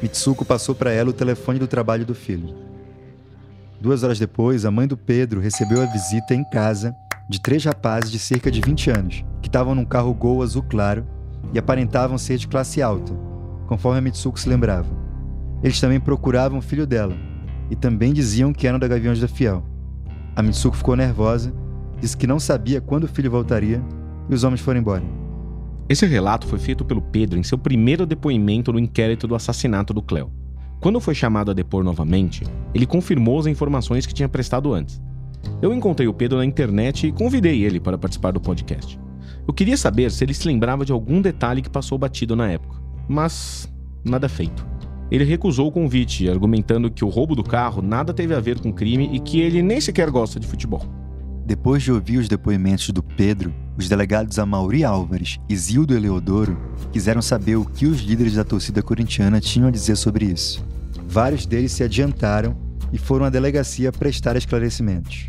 Mitsuko 0.00 0.42
passou 0.42 0.74
para 0.74 0.90
ela 0.90 1.10
o 1.10 1.12
telefone 1.12 1.58
do 1.58 1.66
trabalho 1.66 2.06
do 2.06 2.14
filho. 2.14 2.54
Duas 3.78 4.02
horas 4.02 4.18
depois, 4.18 4.64
a 4.64 4.70
mãe 4.70 4.88
do 4.88 4.96
Pedro 4.96 5.38
recebeu 5.38 5.82
a 5.82 5.86
visita 5.86 6.34
em 6.34 6.44
casa 6.44 6.94
de 7.28 7.38
três 7.42 7.62
rapazes 7.62 8.10
de 8.10 8.18
cerca 8.18 8.50
de 8.50 8.62
20 8.62 8.90
anos, 8.90 9.24
que 9.42 9.48
estavam 9.48 9.74
num 9.74 9.84
carro 9.84 10.14
Gol 10.14 10.42
azul 10.42 10.62
claro 10.62 11.06
e 11.52 11.58
aparentavam 11.58 12.16
ser 12.16 12.38
de 12.38 12.48
classe 12.48 12.80
alta, 12.80 13.12
conforme 13.66 13.98
a 13.98 14.02
Mitsuko 14.02 14.40
se 14.40 14.48
lembrava. 14.48 14.99
Eles 15.62 15.80
também 15.80 16.00
procuravam 16.00 16.58
o 16.58 16.62
filho 16.62 16.86
dela, 16.86 17.16
e 17.70 17.76
também 17.76 18.12
diziam 18.12 18.52
que 18.52 18.66
eram 18.66 18.78
da 18.78 18.88
Gaviões 18.88 19.20
da 19.20 19.28
Fiel. 19.28 19.62
A 20.34 20.42
Mitsuko 20.42 20.76
ficou 20.76 20.96
nervosa, 20.96 21.54
disse 22.00 22.16
que 22.16 22.26
não 22.26 22.40
sabia 22.40 22.80
quando 22.80 23.04
o 23.04 23.08
filho 23.08 23.30
voltaria 23.30 23.82
e 24.28 24.34
os 24.34 24.42
homens 24.42 24.60
foram 24.60 24.80
embora. 24.80 25.04
Esse 25.88 26.06
relato 26.06 26.46
foi 26.46 26.58
feito 26.58 26.84
pelo 26.84 27.02
Pedro 27.02 27.38
em 27.38 27.42
seu 27.42 27.58
primeiro 27.58 28.06
depoimento 28.06 28.72
no 28.72 28.78
inquérito 28.78 29.26
do 29.26 29.34
assassinato 29.34 29.92
do 29.92 30.00
Cleo. 30.00 30.32
Quando 30.80 31.00
foi 31.00 31.14
chamado 31.14 31.50
a 31.50 31.54
depor 31.54 31.84
novamente, 31.84 32.44
ele 32.72 32.86
confirmou 32.86 33.38
as 33.38 33.46
informações 33.46 34.06
que 34.06 34.14
tinha 34.14 34.28
prestado 34.28 34.72
antes. 34.72 35.00
Eu 35.60 35.74
encontrei 35.74 36.08
o 36.08 36.14
Pedro 36.14 36.38
na 36.38 36.44
internet 36.44 37.06
e 37.06 37.12
convidei 37.12 37.64
ele 37.64 37.80
para 37.80 37.98
participar 37.98 38.30
do 38.30 38.40
podcast. 38.40 38.98
Eu 39.46 39.52
queria 39.52 39.76
saber 39.76 40.10
se 40.10 40.24
ele 40.24 40.32
se 40.32 40.46
lembrava 40.46 40.84
de 40.84 40.92
algum 40.92 41.20
detalhe 41.20 41.60
que 41.60 41.68
passou 41.68 41.98
batido 41.98 42.36
na 42.36 42.48
época, 42.48 42.80
mas 43.08 43.68
nada 44.04 44.28
feito. 44.28 44.69
Ele 45.10 45.24
recusou 45.24 45.66
o 45.66 45.72
convite, 45.72 46.28
argumentando 46.28 46.90
que 46.90 47.04
o 47.04 47.08
roubo 47.08 47.34
do 47.34 47.42
carro 47.42 47.82
nada 47.82 48.14
teve 48.14 48.34
a 48.34 48.40
ver 48.40 48.60
com 48.60 48.68
o 48.70 48.72
crime 48.72 49.10
e 49.12 49.18
que 49.18 49.40
ele 49.40 49.60
nem 49.60 49.80
sequer 49.80 50.10
gosta 50.10 50.38
de 50.38 50.46
futebol. 50.46 50.86
Depois 51.44 51.82
de 51.82 51.90
ouvir 51.90 52.18
os 52.18 52.28
depoimentos 52.28 52.90
do 52.90 53.02
Pedro, 53.02 53.52
os 53.76 53.88
delegados 53.88 54.38
Amauri 54.38 54.84
Álvares 54.84 55.40
e 55.48 55.56
Zildo 55.56 55.96
Eleodoro 55.96 56.56
quiseram 56.92 57.20
saber 57.20 57.56
o 57.56 57.64
que 57.64 57.86
os 57.86 58.00
líderes 58.00 58.34
da 58.34 58.44
torcida 58.44 58.82
corintiana 58.82 59.40
tinham 59.40 59.66
a 59.66 59.70
dizer 59.72 59.96
sobre 59.96 60.26
isso. 60.26 60.64
Vários 61.08 61.44
deles 61.44 61.72
se 61.72 61.82
adiantaram 61.82 62.56
e 62.92 62.98
foram 62.98 63.26
à 63.26 63.30
delegacia 63.30 63.90
prestar 63.90 64.36
esclarecimentos. 64.36 65.26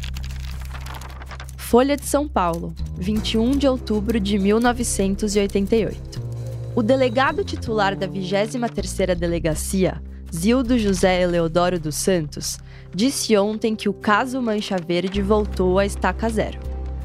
Folha 1.57 1.95
de 1.95 2.05
São 2.05 2.27
Paulo, 2.27 2.73
21 2.99 3.51
de 3.51 3.67
outubro 3.67 4.19
de 4.19 4.37
1988. 4.37 6.10
O 6.73 6.81
delegado 6.81 7.43
titular 7.43 7.97
da 7.97 8.07
23ª 8.07 9.13
Delegacia, 9.13 10.01
Zildo 10.33 10.79
José 10.79 11.21
Eleodoro 11.21 11.77
dos 11.77 11.95
Santos, 11.95 12.57
disse 12.95 13.37
ontem 13.37 13.75
que 13.75 13.89
o 13.89 13.93
caso 13.93 14.41
Mancha 14.41 14.77
Verde 14.77 15.21
voltou 15.21 15.77
à 15.77 15.85
estaca 15.85 16.29
zero. 16.29 16.57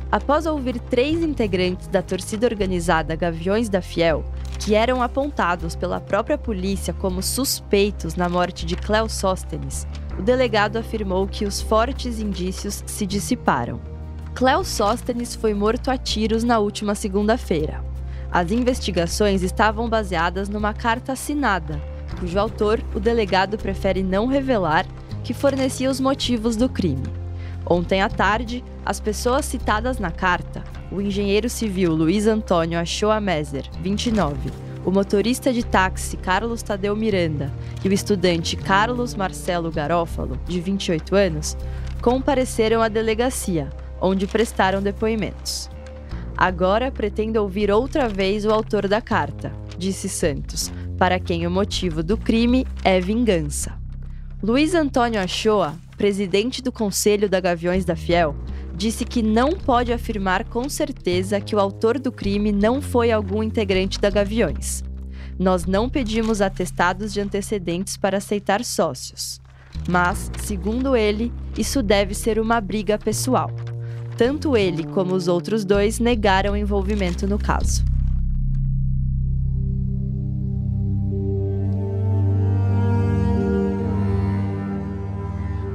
Após 0.08 0.46
ouvir 0.46 0.78
três 0.78 1.20
integrantes 1.20 1.88
da 1.88 2.00
torcida 2.00 2.46
organizada 2.46 3.16
Gaviões 3.16 3.68
da 3.68 3.82
Fiel, 3.82 4.24
que 4.60 4.76
eram 4.76 5.02
apontados 5.02 5.74
pela 5.74 6.00
própria 6.00 6.38
polícia 6.38 6.94
como 6.94 7.20
suspeitos 7.20 8.14
na 8.14 8.28
morte 8.28 8.64
de 8.64 8.76
Cléo 8.76 9.08
Sóstenes, 9.08 9.84
o 10.16 10.22
delegado 10.22 10.76
afirmou 10.76 11.26
que 11.26 11.44
os 11.44 11.60
fortes 11.60 12.20
indícios 12.20 12.84
se 12.86 13.04
dissiparam. 13.04 13.80
Cléo 14.32 14.64
Sóstenes 14.64 15.34
foi 15.34 15.54
morto 15.54 15.90
a 15.90 15.98
tiros 15.98 16.44
na 16.44 16.60
última 16.60 16.94
segunda-feira. 16.94 17.95
As 18.36 18.52
investigações 18.52 19.42
estavam 19.42 19.88
baseadas 19.88 20.46
numa 20.46 20.74
carta 20.74 21.12
assinada, 21.12 21.82
cujo 22.20 22.38
autor 22.38 22.84
o 22.94 23.00
delegado 23.00 23.56
prefere 23.56 24.02
não 24.02 24.26
revelar, 24.26 24.84
que 25.24 25.32
fornecia 25.32 25.90
os 25.90 25.98
motivos 25.98 26.54
do 26.54 26.68
crime. 26.68 27.06
Ontem 27.64 28.02
à 28.02 28.10
tarde, 28.10 28.62
as 28.84 29.00
pessoas 29.00 29.46
citadas 29.46 29.98
na 29.98 30.10
carta, 30.10 30.62
o 30.92 31.00
engenheiro 31.00 31.48
civil 31.48 31.94
Luiz 31.94 32.26
Antônio 32.26 32.78
Achoa 32.78 33.18
Meser, 33.22 33.64
29, 33.80 34.50
o 34.84 34.90
motorista 34.90 35.50
de 35.50 35.64
táxi 35.64 36.18
Carlos 36.18 36.62
Tadeu 36.62 36.94
Miranda 36.94 37.50
e 37.82 37.88
o 37.88 37.92
estudante 37.94 38.54
Carlos 38.54 39.14
Marcelo 39.14 39.70
Garófalo, 39.70 40.38
de 40.44 40.60
28 40.60 41.16
anos, 41.16 41.56
compareceram 42.02 42.82
à 42.82 42.88
delegacia 42.88 43.70
onde 43.98 44.26
prestaram 44.26 44.82
depoimentos. 44.82 45.74
Agora 46.36 46.90
pretendo 46.90 47.40
ouvir 47.40 47.70
outra 47.70 48.08
vez 48.08 48.44
o 48.44 48.50
autor 48.50 48.86
da 48.86 49.00
carta, 49.00 49.52
disse 49.78 50.08
Santos, 50.08 50.70
para 50.98 51.18
quem 51.18 51.46
o 51.46 51.50
motivo 51.50 52.02
do 52.02 52.16
crime 52.16 52.66
é 52.84 53.00
vingança. 53.00 53.78
Luiz 54.42 54.74
Antônio 54.74 55.18
Achoa, 55.18 55.74
presidente 55.96 56.62
do 56.62 56.70
Conselho 56.70 57.28
da 57.28 57.40
Gaviões 57.40 57.86
da 57.86 57.96
Fiel, 57.96 58.36
disse 58.74 59.06
que 59.06 59.22
não 59.22 59.52
pode 59.52 59.92
afirmar 59.94 60.44
com 60.44 60.68
certeza 60.68 61.40
que 61.40 61.56
o 61.56 61.60
autor 61.60 61.98
do 61.98 62.12
crime 62.12 62.52
não 62.52 62.82
foi 62.82 63.10
algum 63.10 63.42
integrante 63.42 63.98
da 63.98 64.10
Gaviões. 64.10 64.84
Nós 65.38 65.64
não 65.64 65.88
pedimos 65.88 66.42
atestados 66.42 67.14
de 67.14 67.20
antecedentes 67.20 67.96
para 67.96 68.18
aceitar 68.18 68.62
sócios. 68.62 69.40
Mas, 69.88 70.30
segundo 70.42 70.94
ele, 70.96 71.32
isso 71.56 71.82
deve 71.82 72.14
ser 72.14 72.38
uma 72.38 72.60
briga 72.60 72.98
pessoal. 72.98 73.50
Tanto 74.16 74.56
ele 74.56 74.84
como 74.84 75.14
os 75.14 75.28
outros 75.28 75.64
dois 75.64 75.98
negaram 75.98 76.56
envolvimento 76.56 77.26
no 77.26 77.38
caso. 77.38 77.84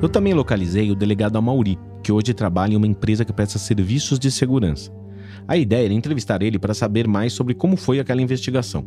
Eu 0.02 0.10
também 0.10 0.34
localizei 0.34 0.90
o 0.90 0.96
delegado 0.96 1.38
Amauri, 1.38 1.78
que 2.02 2.12
hoje 2.12 2.34
trabalha 2.34 2.74
em 2.74 2.76
uma 2.78 2.88
empresa 2.88 3.24
que 3.24 3.32
presta 3.32 3.60
serviços 3.60 4.18
de 4.18 4.32
segurança. 4.32 4.92
A 5.48 5.56
ideia 5.56 5.86
era 5.86 5.94
entrevistar 5.94 6.42
ele 6.42 6.58
para 6.58 6.74
saber 6.74 7.08
mais 7.08 7.34
sobre 7.34 7.54
como 7.54 7.78
foi 7.78 8.00
aquela 8.00 8.22
investigação. 8.22 8.84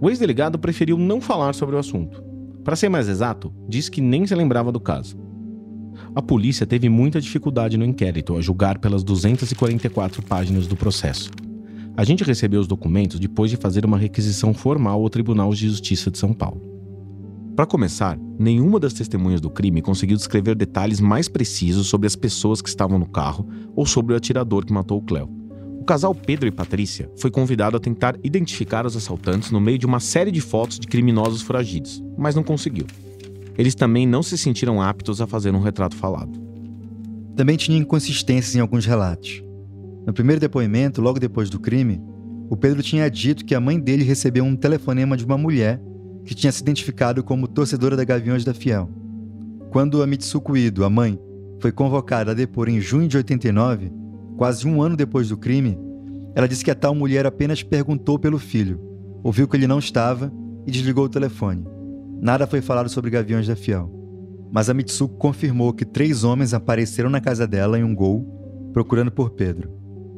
O 0.00 0.08
ex-delegado 0.08 0.56
preferiu 0.60 0.96
não 0.96 1.20
falar 1.20 1.52
sobre 1.56 1.74
o 1.74 1.78
assunto. 1.80 2.22
Para 2.62 2.76
ser 2.76 2.88
mais 2.88 3.08
exato, 3.08 3.52
disse 3.68 3.90
que 3.90 4.00
nem 4.00 4.24
se 4.24 4.34
lembrava 4.36 4.70
do 4.70 4.78
caso. 4.78 5.29
A 6.12 6.20
polícia 6.20 6.66
teve 6.66 6.88
muita 6.88 7.20
dificuldade 7.20 7.76
no 7.76 7.84
inquérito, 7.84 8.36
a 8.36 8.40
julgar 8.40 8.78
pelas 8.78 9.04
244 9.04 10.20
páginas 10.24 10.66
do 10.66 10.74
processo. 10.74 11.30
A 11.96 12.02
gente 12.02 12.24
recebeu 12.24 12.60
os 12.60 12.66
documentos 12.66 13.20
depois 13.20 13.48
de 13.48 13.56
fazer 13.56 13.84
uma 13.84 13.96
requisição 13.96 14.52
formal 14.52 15.00
ao 15.00 15.08
Tribunal 15.08 15.54
de 15.54 15.68
Justiça 15.68 16.10
de 16.10 16.18
São 16.18 16.32
Paulo. 16.32 16.60
Para 17.54 17.64
começar, 17.64 18.18
nenhuma 18.38 18.80
das 18.80 18.92
testemunhas 18.92 19.40
do 19.40 19.50
crime 19.50 19.80
conseguiu 19.80 20.16
descrever 20.16 20.56
detalhes 20.56 21.00
mais 21.00 21.28
precisos 21.28 21.86
sobre 21.86 22.08
as 22.08 22.16
pessoas 22.16 22.60
que 22.60 22.68
estavam 22.68 22.98
no 22.98 23.06
carro 23.06 23.48
ou 23.76 23.86
sobre 23.86 24.12
o 24.12 24.16
atirador 24.16 24.64
que 24.64 24.72
matou 24.72 24.98
o 24.98 25.02
Cleo. 25.02 25.30
O 25.80 25.84
casal 25.84 26.12
Pedro 26.12 26.48
e 26.48 26.50
Patrícia 26.50 27.08
foi 27.18 27.30
convidado 27.30 27.76
a 27.76 27.80
tentar 27.80 28.16
identificar 28.24 28.84
os 28.84 28.96
assaltantes 28.96 29.52
no 29.52 29.60
meio 29.60 29.78
de 29.78 29.86
uma 29.86 30.00
série 30.00 30.32
de 30.32 30.40
fotos 30.40 30.80
de 30.80 30.88
criminosos 30.88 31.42
foragidos, 31.42 32.02
mas 32.18 32.34
não 32.34 32.42
conseguiu 32.42 32.86
eles 33.56 33.74
também 33.74 34.06
não 34.06 34.22
se 34.22 34.36
sentiram 34.38 34.80
aptos 34.80 35.20
a 35.20 35.26
fazer 35.26 35.54
um 35.54 35.60
retrato 35.60 35.96
falado. 35.96 36.40
Também 37.36 37.56
tinha 37.56 37.78
inconsistências 37.78 38.54
em 38.54 38.60
alguns 38.60 38.86
relatos. 38.86 39.42
No 40.06 40.12
primeiro 40.12 40.40
depoimento, 40.40 41.00
logo 41.00 41.18
depois 41.18 41.48
do 41.48 41.60
crime, 41.60 42.00
o 42.48 42.56
Pedro 42.56 42.82
tinha 42.82 43.08
dito 43.10 43.44
que 43.44 43.54
a 43.54 43.60
mãe 43.60 43.78
dele 43.78 44.02
recebeu 44.02 44.44
um 44.44 44.56
telefonema 44.56 45.16
de 45.16 45.24
uma 45.24 45.38
mulher 45.38 45.80
que 46.24 46.34
tinha 46.34 46.50
se 46.50 46.62
identificado 46.62 47.22
como 47.22 47.48
torcedora 47.48 47.96
da 47.96 48.04
Gaviões 48.04 48.44
da 48.44 48.52
Fiel. 48.52 48.90
Quando 49.70 50.02
a 50.02 50.06
Mitsuko 50.06 50.56
Ido, 50.56 50.84
a 50.84 50.90
mãe, 50.90 51.18
foi 51.60 51.70
convocada 51.70 52.32
a 52.32 52.34
depor 52.34 52.68
em 52.68 52.80
junho 52.80 53.06
de 53.06 53.16
89, 53.16 53.92
quase 54.36 54.66
um 54.66 54.82
ano 54.82 54.96
depois 54.96 55.28
do 55.28 55.36
crime, 55.36 55.78
ela 56.34 56.48
disse 56.48 56.64
que 56.64 56.70
a 56.70 56.74
tal 56.74 56.94
mulher 56.94 57.26
apenas 57.26 57.62
perguntou 57.62 58.18
pelo 58.18 58.38
filho, 58.38 58.80
ouviu 59.22 59.46
que 59.46 59.56
ele 59.56 59.66
não 59.66 59.78
estava 59.78 60.32
e 60.66 60.70
desligou 60.70 61.04
o 61.04 61.08
telefone. 61.08 61.64
Nada 62.20 62.46
foi 62.46 62.60
falado 62.60 62.90
sobre 62.90 63.10
Gaviões 63.10 63.46
da 63.46 63.56
Fiel. 63.56 63.90
Mas 64.52 64.68
a 64.68 64.74
Mitsuko 64.74 65.16
confirmou 65.16 65.72
que 65.72 65.86
três 65.86 66.22
homens 66.22 66.52
apareceram 66.52 67.08
na 67.08 67.20
casa 67.20 67.46
dela 67.46 67.78
em 67.78 67.82
um 67.84 67.94
gol, 67.94 68.70
procurando 68.74 69.10
por 69.10 69.30
Pedro. 69.30 69.70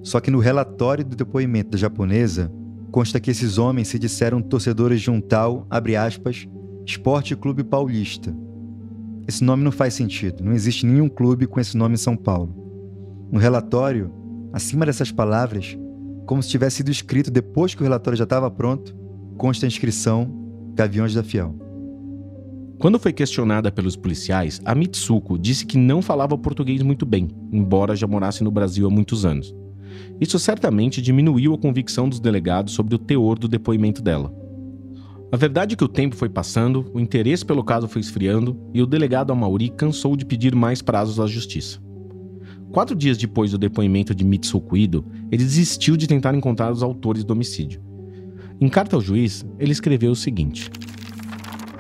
Só 0.02 0.18
que 0.18 0.30
no 0.30 0.40
relatório 0.40 1.04
do 1.04 1.14
depoimento 1.14 1.70
da 1.70 1.78
japonesa, 1.78 2.52
consta 2.90 3.20
que 3.20 3.30
esses 3.30 3.56
homens 3.56 3.86
se 3.86 4.00
disseram 4.00 4.42
torcedores 4.42 5.00
de 5.00 5.10
um 5.10 5.20
tal, 5.20 5.64
abre 5.70 5.94
aspas, 5.94 6.48
Esporte 6.84 7.36
Clube 7.36 7.62
Paulista. 7.62 8.34
Esse 9.28 9.44
nome 9.44 9.62
não 9.62 9.70
faz 9.70 9.94
sentido, 9.94 10.42
não 10.42 10.52
existe 10.52 10.84
nenhum 10.84 11.08
clube 11.08 11.46
com 11.46 11.60
esse 11.60 11.76
nome 11.76 11.94
em 11.94 11.98
São 11.98 12.16
Paulo. 12.16 12.52
No 13.30 13.38
relatório, 13.38 14.12
acima 14.52 14.84
dessas 14.84 15.12
palavras, 15.12 15.78
como 16.26 16.42
se 16.42 16.48
tivesse 16.48 16.78
sido 16.78 16.90
escrito 16.90 17.30
depois 17.30 17.74
que 17.74 17.80
o 17.80 17.84
relatório 17.84 18.16
já 18.16 18.24
estava 18.24 18.50
pronto, 18.50 18.92
consta 19.36 19.66
a 19.66 19.68
inscrição 19.68 20.28
Gaviões 20.74 21.14
da 21.14 21.22
Fiel. 21.22 21.61
Quando 22.82 22.98
foi 22.98 23.12
questionada 23.12 23.70
pelos 23.70 23.94
policiais, 23.94 24.60
a 24.64 24.74
Mitsuko 24.74 25.38
disse 25.38 25.64
que 25.64 25.78
não 25.78 26.02
falava 26.02 26.36
português 26.36 26.82
muito 26.82 27.06
bem, 27.06 27.28
embora 27.52 27.94
já 27.94 28.08
morasse 28.08 28.42
no 28.42 28.50
Brasil 28.50 28.88
há 28.88 28.90
muitos 28.90 29.24
anos. 29.24 29.54
Isso 30.20 30.36
certamente 30.36 31.00
diminuiu 31.00 31.54
a 31.54 31.58
convicção 31.58 32.08
dos 32.08 32.18
delegados 32.18 32.74
sobre 32.74 32.96
o 32.96 32.98
teor 32.98 33.38
do 33.38 33.46
depoimento 33.46 34.02
dela. 34.02 34.34
A 35.30 35.36
verdade 35.36 35.74
é 35.74 35.76
que 35.76 35.84
o 35.84 35.88
tempo 35.88 36.16
foi 36.16 36.28
passando, 36.28 36.90
o 36.92 36.98
interesse 36.98 37.46
pelo 37.46 37.62
caso 37.62 37.86
foi 37.86 38.00
esfriando 38.00 38.58
e 38.74 38.82
o 38.82 38.86
delegado 38.86 39.32
Amauri 39.32 39.68
cansou 39.68 40.16
de 40.16 40.26
pedir 40.26 40.52
mais 40.52 40.82
prazos 40.82 41.20
à 41.20 41.26
justiça. 41.28 41.78
Quatro 42.72 42.96
dias 42.96 43.16
depois 43.16 43.52
do 43.52 43.58
depoimento 43.58 44.12
de 44.12 44.24
Mitsuko 44.24 44.76
Ido, 44.76 45.06
ele 45.30 45.44
desistiu 45.44 45.96
de 45.96 46.08
tentar 46.08 46.34
encontrar 46.34 46.72
os 46.72 46.82
autores 46.82 47.22
do 47.22 47.32
homicídio. 47.32 47.80
Em 48.60 48.68
carta 48.68 48.96
ao 48.96 49.00
juiz, 49.00 49.46
ele 49.56 49.70
escreveu 49.70 50.10
o 50.10 50.16
seguinte: 50.16 50.68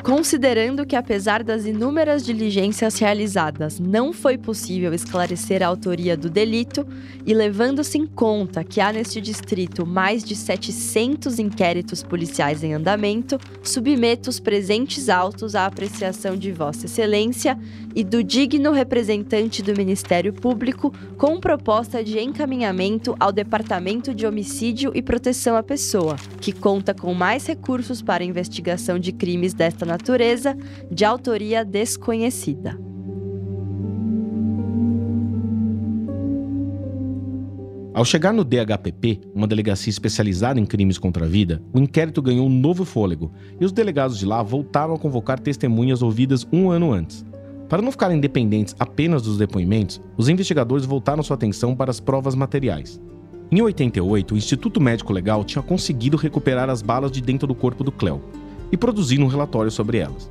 Considerando 0.02 0.84
que, 0.84 0.96
apesar 0.96 1.44
das 1.44 1.64
inúmeras 1.64 2.24
diligências 2.24 2.98
realizadas, 2.98 3.78
não 3.78 4.12
foi 4.12 4.36
possível 4.36 4.92
esclarecer 4.92 5.62
a 5.62 5.68
autoria 5.68 6.16
do 6.16 6.28
delito, 6.28 6.84
e 7.24 7.32
levando-se 7.32 7.98
em 7.98 8.04
conta 8.04 8.64
que 8.64 8.80
há 8.80 8.92
neste 8.92 9.20
distrito 9.20 9.86
mais 9.86 10.24
de 10.24 10.34
700 10.34 11.38
inquéritos 11.38 12.02
policiais 12.02 12.64
em 12.64 12.74
andamento, 12.74 13.38
submeto 13.62 14.28
os 14.28 14.40
presentes 14.40 15.08
autos 15.08 15.54
à 15.54 15.66
apreciação 15.66 16.36
de 16.36 16.50
Vossa 16.50 16.86
Excelência 16.86 17.56
e 17.94 18.04
do 18.04 18.22
digno 18.22 18.72
representante 18.72 19.62
do 19.62 19.76
Ministério 19.76 20.32
Público 20.32 20.92
com 21.16 21.38
proposta 21.40 22.02
de 22.02 22.18
encaminhamento 22.18 23.14
ao 23.18 23.32
Departamento 23.32 24.14
de 24.14 24.26
Homicídio 24.26 24.92
e 24.94 25.02
Proteção 25.02 25.56
à 25.56 25.62
Pessoa, 25.62 26.16
que 26.40 26.52
conta 26.52 26.94
com 26.94 27.14
mais 27.14 27.46
recursos 27.46 28.02
para 28.02 28.24
investigação 28.24 28.98
de 28.98 29.12
crimes 29.12 29.54
desta 29.54 29.84
natureza 29.84 30.56
de 30.90 31.04
autoria 31.04 31.64
desconhecida. 31.64 32.78
Ao 37.94 38.06
chegar 38.06 38.32
no 38.32 38.42
DHPP, 38.42 39.20
uma 39.34 39.46
delegacia 39.46 39.90
especializada 39.90 40.58
em 40.58 40.64
crimes 40.64 40.96
contra 40.96 41.26
a 41.26 41.28
vida, 41.28 41.62
o 41.74 41.78
inquérito 41.78 42.22
ganhou 42.22 42.46
um 42.46 42.50
novo 42.50 42.86
fôlego 42.86 43.30
e 43.60 43.66
os 43.66 43.72
delegados 43.72 44.18
de 44.18 44.24
lá 44.24 44.42
voltaram 44.42 44.94
a 44.94 44.98
convocar 44.98 45.38
testemunhas 45.38 46.00
ouvidas 46.00 46.46
um 46.50 46.70
ano 46.70 46.90
antes. 46.90 47.22
Para 47.72 47.80
não 47.80 47.90
ficarem 47.90 48.20
dependentes 48.20 48.76
apenas 48.78 49.22
dos 49.22 49.38
depoimentos, 49.38 49.98
os 50.14 50.28
investigadores 50.28 50.84
voltaram 50.84 51.22
sua 51.22 51.36
atenção 51.36 51.74
para 51.74 51.90
as 51.90 52.00
provas 52.00 52.34
materiais. 52.34 53.00
Em 53.50 53.62
88, 53.62 54.34
o 54.34 54.36
Instituto 54.36 54.78
Médico 54.78 55.10
Legal 55.10 55.42
tinha 55.42 55.62
conseguido 55.62 56.18
recuperar 56.18 56.68
as 56.68 56.82
balas 56.82 57.10
de 57.10 57.22
dentro 57.22 57.46
do 57.46 57.54
corpo 57.54 57.82
do 57.82 57.90
Cleo 57.90 58.20
e 58.70 58.76
produzir 58.76 59.20
um 59.20 59.26
relatório 59.26 59.70
sobre 59.70 59.96
elas. 59.96 60.30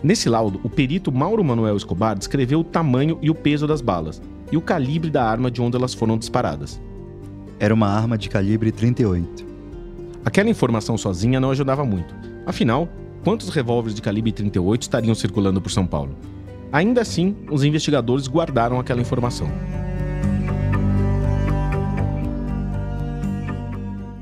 Nesse 0.00 0.28
laudo, 0.28 0.60
o 0.62 0.70
perito 0.70 1.10
Mauro 1.10 1.42
Manuel 1.42 1.76
Escobar 1.76 2.16
descreveu 2.16 2.60
o 2.60 2.64
tamanho 2.64 3.18
e 3.20 3.30
o 3.30 3.34
peso 3.34 3.66
das 3.66 3.80
balas 3.80 4.22
e 4.52 4.56
o 4.56 4.62
calibre 4.62 5.10
da 5.10 5.24
arma 5.24 5.50
de 5.50 5.60
onde 5.60 5.76
elas 5.76 5.92
foram 5.92 6.16
disparadas. 6.16 6.80
Era 7.58 7.74
uma 7.74 7.88
arma 7.88 8.16
de 8.16 8.28
calibre 8.28 8.70
38. 8.70 9.44
Aquela 10.24 10.50
informação 10.50 10.96
sozinha 10.96 11.40
não 11.40 11.50
ajudava 11.50 11.84
muito. 11.84 12.14
Afinal, 12.46 12.88
quantos 13.24 13.48
revólveres 13.48 13.96
de 13.96 14.02
calibre 14.02 14.30
38 14.30 14.82
estariam 14.82 15.16
circulando 15.16 15.60
por 15.60 15.72
São 15.72 15.84
Paulo? 15.84 16.14
Ainda 16.76 17.00
assim, 17.00 17.34
os 17.50 17.64
investigadores 17.64 18.28
guardaram 18.28 18.78
aquela 18.78 19.00
informação. 19.00 19.50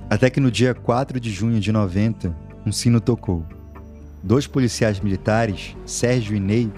Até 0.09 0.31
que 0.31 0.39
no 0.39 0.53
dia 0.53 0.73
4 0.73 1.19
de 1.19 1.33
junho 1.33 1.59
de 1.59 1.73
90, 1.73 2.33
um 2.65 2.71
sino 2.71 3.01
tocou. 3.01 3.45
Dois 4.23 4.47
policiais 4.47 5.01
militares, 5.01 5.77
Sérgio 5.85 6.37
e 6.37 6.39
Ney, 6.39 6.71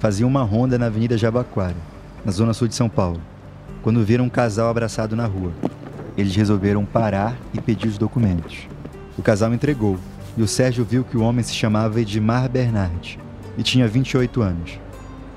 faziam 0.00 0.28
uma 0.28 0.42
ronda 0.42 0.76
na 0.76 0.86
Avenida 0.86 1.16
Jabaquara, 1.16 1.76
na 2.24 2.32
zona 2.32 2.52
sul 2.52 2.66
de 2.66 2.74
São 2.74 2.88
Paulo, 2.88 3.20
quando 3.80 4.04
viram 4.04 4.24
um 4.24 4.28
casal 4.28 4.68
abraçado 4.68 5.14
na 5.14 5.26
rua. 5.26 5.52
Eles 6.18 6.34
resolveram 6.34 6.84
parar 6.84 7.38
e 7.54 7.60
pedir 7.60 7.86
os 7.86 7.96
documentos. 7.96 8.66
O 9.16 9.22
casal 9.22 9.54
entregou, 9.54 9.96
e 10.36 10.42
o 10.42 10.48
Sérgio 10.48 10.84
viu 10.84 11.04
que 11.04 11.16
o 11.16 11.22
homem 11.22 11.44
se 11.44 11.54
chamava 11.54 12.00
Edmar 12.00 12.50
Bernard 12.50 13.20
e 13.56 13.62
tinha 13.62 13.86
28 13.86 14.42
anos. 14.42 14.82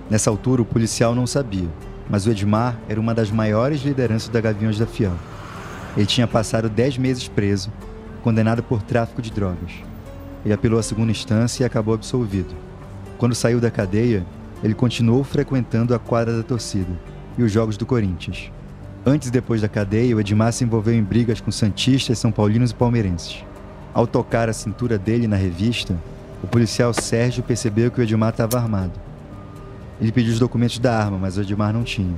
Nessa 0.09 0.29
altura, 0.29 0.61
o 0.61 0.65
policial 0.65 1.15
não 1.15 1.25
sabia, 1.25 1.67
mas 2.09 2.25
o 2.27 2.31
Edmar 2.31 2.77
era 2.87 2.99
uma 2.99 3.13
das 3.13 3.31
maiores 3.31 3.81
lideranças 3.81 4.29
da 4.29 4.39
Gaviões 4.39 4.77
da 4.77 4.85
Fiel. 4.85 5.13
Ele 5.97 6.05
tinha 6.05 6.27
passado 6.27 6.69
10 6.69 6.97
meses 6.97 7.27
preso, 7.27 7.71
condenado 8.21 8.61
por 8.61 8.83
tráfico 8.83 9.21
de 9.21 9.31
drogas. 9.31 9.71
Ele 10.43 10.53
apelou 10.53 10.79
à 10.79 10.83
segunda 10.83 11.11
instância 11.11 11.63
e 11.63 11.65
acabou 11.65 11.95
absolvido. 11.95 12.53
Quando 13.17 13.33
saiu 13.33 13.59
da 13.59 13.71
cadeia, 13.71 14.23
ele 14.63 14.73
continuou 14.73 15.23
frequentando 15.23 15.95
a 15.95 15.99
quadra 15.99 16.37
da 16.37 16.43
torcida 16.43 16.91
e 17.37 17.43
os 17.43 17.51
jogos 17.51 17.77
do 17.77 17.85
Corinthians. 17.85 18.51
Antes 19.05 19.29
e 19.29 19.31
depois 19.31 19.61
da 19.61 19.69
cadeia, 19.69 20.15
o 20.15 20.19
Edmar 20.19 20.51
se 20.51 20.63
envolveu 20.63 20.93
em 20.93 21.03
brigas 21.03 21.41
com 21.41 21.51
santistas, 21.51 22.19
são 22.19 22.31
paulinos 22.31 22.71
e 22.71 22.75
palmeirenses. 22.75 23.43
Ao 23.93 24.05
tocar 24.05 24.49
a 24.49 24.53
cintura 24.53 24.97
dele 24.97 25.27
na 25.27 25.35
revista, 25.35 25.95
o 26.43 26.47
policial 26.47 26.93
Sérgio 26.93 27.43
percebeu 27.43 27.89
que 27.89 27.99
o 27.99 28.03
Edmar 28.03 28.31
estava 28.31 28.57
armado. 28.57 28.93
Ele 29.99 30.11
pediu 30.11 30.33
os 30.33 30.39
documentos 30.39 30.79
da 30.79 30.97
arma, 30.97 31.17
mas 31.17 31.37
o 31.37 31.41
Edmar 31.41 31.73
não 31.73 31.83
tinha. 31.83 32.15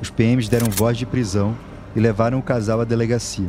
Os 0.00 0.10
PMs 0.10 0.48
deram 0.48 0.70
voz 0.70 0.96
de 0.96 1.06
prisão 1.06 1.56
e 1.94 2.00
levaram 2.00 2.38
o 2.38 2.42
casal 2.42 2.80
à 2.80 2.84
delegacia. 2.84 3.48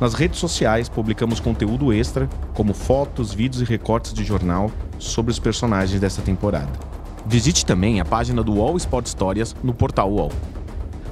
Nas 0.00 0.14
redes 0.14 0.38
sociais 0.38 0.88
publicamos 0.88 1.40
conteúdo 1.40 1.92
extra, 1.92 2.28
como 2.54 2.72
fotos, 2.72 3.34
vídeos 3.34 3.62
e 3.62 3.64
recortes 3.64 4.14
de 4.14 4.22
jornal 4.22 4.70
sobre 4.96 5.32
os 5.32 5.40
personagens 5.40 6.00
dessa 6.00 6.22
temporada. 6.22 6.93
Visite 7.26 7.64
também 7.64 8.00
a 8.00 8.04
página 8.04 8.42
do 8.42 8.52
UOL 8.52 8.76
Sport 8.76 9.06
Histórias 9.06 9.56
no 9.62 9.72
portal 9.72 10.12
UOL. 10.12 10.30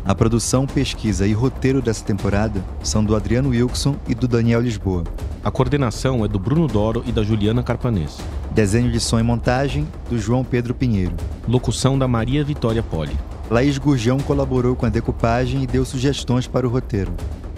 A 0.05 0.15
produção, 0.15 0.67
pesquisa 0.67 1.27
e 1.27 1.33
roteiro 1.33 1.81
dessa 1.81 2.05
temporada 2.05 2.63
são 2.83 3.05
do 3.05 3.17
Adriano 3.17 3.51
Wilson 3.51 3.97
e 4.09 4.15
do 4.15 4.29
Daniel 4.29 4.61
Lisboa. 4.61 5.05
A 5.45 5.51
coordenação 5.51 6.25
é 6.25 6.29
do 6.29 6.39
Bruno 6.39 6.67
Doro 6.67 7.03
e 7.07 7.13
da 7.13 7.23
Juliana 7.23 7.63
Carpanês. 7.63 8.19
Desenho 8.51 8.91
de 8.91 9.01
som 9.01 9.19
e 9.19 9.23
montagem 9.23 9.87
do 10.11 10.19
João 10.19 10.45
Pedro 10.45 10.75
Pinheiro. 10.75 11.15
Locução 11.49 11.99
da 11.99 12.07
Maria 12.07 12.45
Vitória 12.45 12.83
Poli. 12.83 13.17
Laís 13.49 13.79
Gurjão 13.79 14.19
colaborou 14.19 14.77
com 14.77 14.87
a 14.87 14.91
decupagem 14.91 15.63
e 15.63 15.67
deu 15.67 15.85
sugestões 15.85 16.47
para 16.47 16.67
o 16.67 16.71
roteiro. 16.71 17.13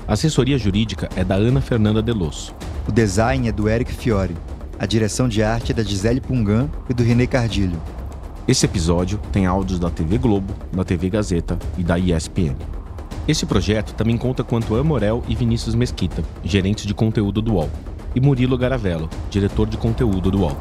A 0.06 0.12
assessoria 0.12 0.58
jurídica 0.58 1.08
é 1.16 1.24
da 1.24 1.34
Ana 1.34 1.60
Fernanda 1.60 2.02
Delosso. 2.02 2.54
O 2.86 2.92
design 2.92 3.48
é 3.48 3.52
do 3.52 3.68
Eric 3.68 3.92
Fiore. 3.92 4.36
A 4.78 4.86
direção 4.86 5.28
de 5.28 5.42
arte 5.42 5.72
é 5.72 5.74
da 5.74 5.82
Gisele 5.82 6.20
Pungan 6.20 6.68
e 6.88 6.94
do 6.94 7.02
René 7.02 7.26
Cardilho. 7.26 7.80
Esse 8.46 8.66
episódio 8.66 9.18
tem 9.32 9.46
áudios 9.46 9.78
da 9.78 9.88
TV 9.88 10.18
Globo, 10.18 10.52
da 10.70 10.84
TV 10.84 11.08
Gazeta 11.08 11.58
e 11.78 11.82
da 11.82 11.98
ESPN. 11.98 12.54
Esse 13.26 13.46
projeto 13.46 13.94
também 13.94 14.18
conta 14.18 14.44
com 14.44 14.58
Antoine 14.58 14.86
Morel 14.86 15.22
e 15.26 15.34
Vinícius 15.34 15.74
Mesquita, 15.74 16.22
gerentes 16.44 16.84
de 16.84 16.92
conteúdo 16.92 17.40
do 17.40 17.54
UOL, 17.54 17.70
e 18.14 18.20
Murilo 18.20 18.58
Garavello, 18.58 19.08
diretor 19.30 19.66
de 19.66 19.78
conteúdo 19.78 20.30
do 20.30 20.40
UOL. 20.40 20.58